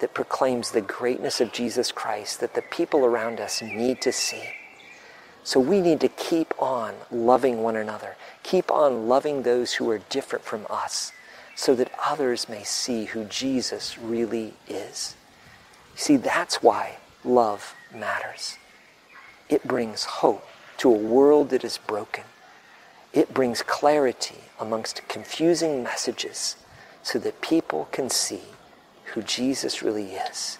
that 0.00 0.14
proclaims 0.14 0.70
the 0.70 0.80
greatness 0.80 1.40
of 1.40 1.52
Jesus 1.52 1.92
Christ 1.92 2.40
that 2.40 2.54
the 2.54 2.62
people 2.62 3.04
around 3.04 3.40
us 3.40 3.62
need 3.62 4.00
to 4.02 4.12
see. 4.12 4.42
So 5.42 5.58
we 5.58 5.80
need 5.80 6.00
to 6.00 6.08
keep 6.08 6.52
on 6.60 6.94
loving 7.10 7.62
one 7.62 7.76
another, 7.76 8.16
keep 8.42 8.70
on 8.70 9.08
loving 9.08 9.42
those 9.42 9.74
who 9.74 9.88
are 9.90 9.98
different 9.98 10.44
from 10.44 10.66
us 10.68 11.12
so 11.60 11.74
that 11.74 11.92
others 12.02 12.48
may 12.48 12.64
see 12.64 13.04
who 13.04 13.22
Jesus 13.24 13.98
really 13.98 14.54
is. 14.66 15.14
See, 15.94 16.16
that's 16.16 16.62
why 16.62 16.96
love 17.22 17.74
matters. 17.94 18.56
It 19.50 19.68
brings 19.68 20.04
hope 20.04 20.48
to 20.78 20.88
a 20.88 20.96
world 20.96 21.50
that 21.50 21.62
is 21.62 21.76
broken. 21.76 22.24
It 23.12 23.34
brings 23.34 23.60
clarity 23.60 24.38
amongst 24.58 25.06
confusing 25.06 25.82
messages 25.82 26.56
so 27.02 27.18
that 27.18 27.42
people 27.42 27.88
can 27.92 28.08
see 28.08 28.40
who 29.12 29.20
Jesus 29.20 29.82
really 29.82 30.12
is 30.12 30.56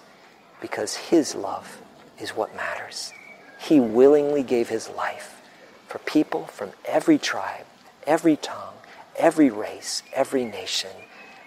because 0.60 0.96
his 0.96 1.34
love 1.34 1.80
is 2.20 2.36
what 2.36 2.54
matters. 2.54 3.10
He 3.58 3.80
willingly 3.80 4.42
gave 4.42 4.68
his 4.68 4.90
life 4.90 5.40
for 5.88 5.98
people 6.00 6.44
from 6.44 6.72
every 6.84 7.16
tribe, 7.16 7.64
every 8.06 8.36
tongue, 8.36 8.74
every 9.20 9.50
race, 9.50 10.02
every 10.12 10.44
nation, 10.44 10.90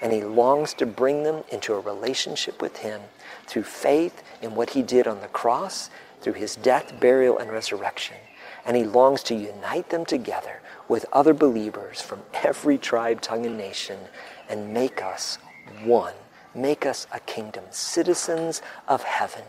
and 0.01 0.13
he 0.13 0.23
longs 0.23 0.73
to 0.75 0.85
bring 0.85 1.23
them 1.23 1.43
into 1.51 1.73
a 1.73 1.79
relationship 1.79 2.61
with 2.61 2.77
him 2.77 3.01
through 3.47 3.63
faith 3.63 4.21
in 4.41 4.55
what 4.55 4.69
he 4.69 4.81
did 4.81 5.07
on 5.07 5.21
the 5.21 5.27
cross, 5.27 5.89
through 6.21 6.33
his 6.33 6.55
death, 6.55 6.99
burial, 6.99 7.37
and 7.37 7.51
resurrection. 7.51 8.17
And 8.65 8.77
he 8.77 8.83
longs 8.83 9.23
to 9.23 9.35
unite 9.35 9.89
them 9.89 10.05
together 10.05 10.61
with 10.87 11.05
other 11.11 11.33
believers 11.33 12.01
from 12.01 12.21
every 12.33 12.77
tribe, 12.77 13.21
tongue, 13.21 13.45
and 13.45 13.57
nation 13.57 13.97
and 14.47 14.73
make 14.73 15.01
us 15.01 15.37
one. 15.83 16.13
Make 16.55 16.85
us 16.85 17.07
a 17.11 17.19
kingdom, 17.21 17.63
citizens 17.71 18.61
of 18.87 19.03
heaven, 19.03 19.43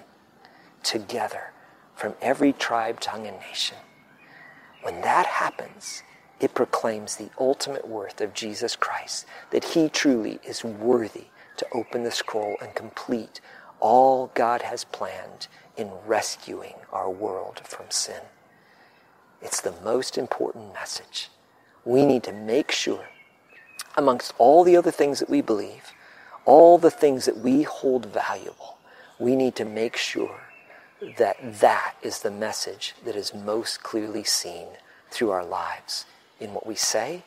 together 0.82 1.52
from 1.94 2.14
every 2.22 2.52
tribe, 2.52 2.98
tongue, 2.98 3.26
and 3.26 3.38
nation. 3.40 3.76
When 4.82 5.00
that 5.02 5.26
happens, 5.26 6.02
it 6.40 6.54
proclaims 6.54 7.16
the 7.16 7.30
ultimate 7.38 7.86
worth 7.86 8.20
of 8.20 8.34
Jesus 8.34 8.76
Christ, 8.76 9.26
that 9.50 9.64
he 9.64 9.88
truly 9.88 10.40
is 10.44 10.64
worthy 10.64 11.26
to 11.56 11.66
open 11.72 12.02
the 12.02 12.10
scroll 12.10 12.56
and 12.60 12.74
complete 12.74 13.40
all 13.80 14.30
God 14.34 14.62
has 14.62 14.84
planned 14.84 15.46
in 15.76 15.90
rescuing 16.06 16.74
our 16.92 17.10
world 17.10 17.60
from 17.64 17.86
sin. 17.90 18.22
It's 19.42 19.60
the 19.60 19.74
most 19.84 20.16
important 20.16 20.72
message. 20.72 21.28
We 21.84 22.06
need 22.06 22.22
to 22.24 22.32
make 22.32 22.72
sure, 22.72 23.08
amongst 23.96 24.32
all 24.38 24.64
the 24.64 24.76
other 24.76 24.90
things 24.90 25.20
that 25.20 25.28
we 25.28 25.42
believe, 25.42 25.92
all 26.46 26.78
the 26.78 26.90
things 26.90 27.26
that 27.26 27.38
we 27.38 27.62
hold 27.62 28.06
valuable, 28.06 28.78
we 29.18 29.36
need 29.36 29.54
to 29.56 29.64
make 29.64 29.96
sure 29.96 30.40
that 31.18 31.36
that 31.60 31.94
is 32.02 32.20
the 32.20 32.30
message 32.30 32.94
that 33.04 33.16
is 33.16 33.34
most 33.34 33.82
clearly 33.82 34.24
seen 34.24 34.68
through 35.10 35.30
our 35.30 35.44
lives 35.44 36.06
in 36.44 36.54
what 36.54 36.66
we 36.66 36.74
say 36.74 37.22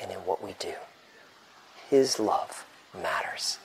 and 0.00 0.10
in 0.10 0.18
what 0.18 0.42
we 0.42 0.54
do. 0.58 0.74
His 1.88 2.18
love 2.18 2.64
matters. 2.94 3.58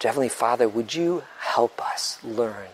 Heavenly 0.00 0.28
Father, 0.28 0.68
would 0.68 0.94
you 0.94 1.24
help 1.40 1.84
us 1.84 2.18
learn 2.22 2.68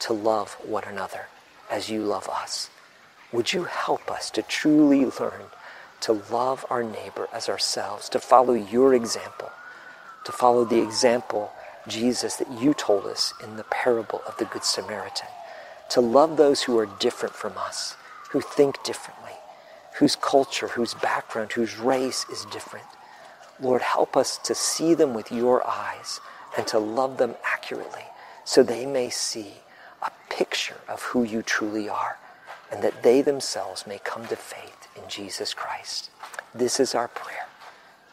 to 0.00 0.12
love 0.12 0.52
one 0.62 0.84
another 0.84 1.26
as 1.68 1.90
you 1.90 2.02
love 2.04 2.28
us? 2.28 2.70
Would 3.32 3.52
you 3.52 3.64
help 3.64 4.10
us 4.10 4.30
to 4.30 4.42
truly 4.42 5.04
learn 5.04 5.50
to 6.00 6.12
love 6.30 6.64
our 6.70 6.82
neighbor 6.84 7.28
as 7.32 7.48
ourselves, 7.48 8.08
to 8.10 8.20
follow 8.20 8.54
your 8.54 8.94
example, 8.94 9.50
to 10.24 10.32
follow 10.32 10.64
the 10.64 10.80
example, 10.80 11.50
Jesus, 11.86 12.36
that 12.36 12.50
you 12.60 12.74
told 12.74 13.06
us 13.06 13.34
in 13.42 13.56
the 13.56 13.64
parable 13.64 14.22
of 14.26 14.36
the 14.36 14.44
Good 14.44 14.64
Samaritan, 14.64 15.28
to 15.90 16.00
love 16.00 16.36
those 16.36 16.62
who 16.62 16.78
are 16.78 16.86
different 16.86 17.34
from 17.34 17.54
us, 17.58 17.96
who 18.30 18.40
think 18.40 18.82
differently, 18.84 19.32
whose 19.98 20.16
culture, 20.16 20.68
whose 20.68 20.94
background, 20.94 21.52
whose 21.52 21.78
race 21.78 22.24
is 22.30 22.44
different. 22.46 22.86
Lord, 23.60 23.82
help 23.82 24.16
us 24.16 24.38
to 24.38 24.54
see 24.54 24.94
them 24.94 25.14
with 25.14 25.32
your 25.32 25.66
eyes 25.66 26.20
and 26.56 26.66
to 26.68 26.78
love 26.78 27.18
them 27.18 27.34
accurately 27.44 28.04
so 28.44 28.62
they 28.62 28.86
may 28.86 29.10
see 29.10 29.54
a 30.02 30.10
picture 30.30 30.76
of 30.88 31.02
who 31.02 31.24
you 31.24 31.42
truly 31.42 31.88
are 31.88 32.18
and 32.70 32.82
that 32.82 33.02
they 33.02 33.22
themselves 33.22 33.86
may 33.86 33.98
come 34.04 34.26
to 34.26 34.36
faith 34.36 34.88
in 34.96 35.02
Jesus 35.08 35.52
Christ. 35.54 36.10
This 36.54 36.78
is 36.78 36.94
our 36.94 37.08
prayer 37.08 37.46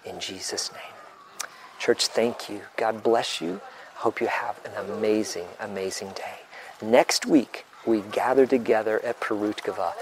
in 0.05 0.19
Jesus' 0.19 0.71
name. 0.71 1.49
Church, 1.79 2.07
thank 2.07 2.49
you. 2.49 2.61
God 2.77 3.03
bless 3.03 3.41
you. 3.41 3.61
Hope 3.95 4.21
you 4.21 4.27
have 4.27 4.59
an 4.65 4.89
amazing, 4.89 5.47
amazing 5.59 6.09
day. 6.09 6.39
Next 6.81 7.25
week, 7.25 7.64
we 7.87 8.01
gather 8.11 8.45
together 8.45 9.03
at 9.03 9.19
Perutkava. 9.19 9.93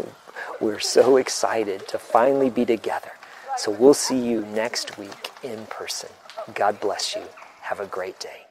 We're 0.60 0.80
so 0.80 1.16
excited 1.16 1.88
to 1.88 1.98
finally 1.98 2.50
be 2.50 2.64
together. 2.64 3.12
So 3.56 3.70
we'll 3.70 3.94
see 3.94 4.18
you 4.18 4.42
next 4.46 4.98
week 4.98 5.30
in 5.42 5.66
person. 5.66 6.10
God 6.54 6.80
bless 6.80 7.14
you. 7.14 7.22
Have 7.62 7.80
a 7.80 7.86
great 7.86 8.18
day. 8.18 8.43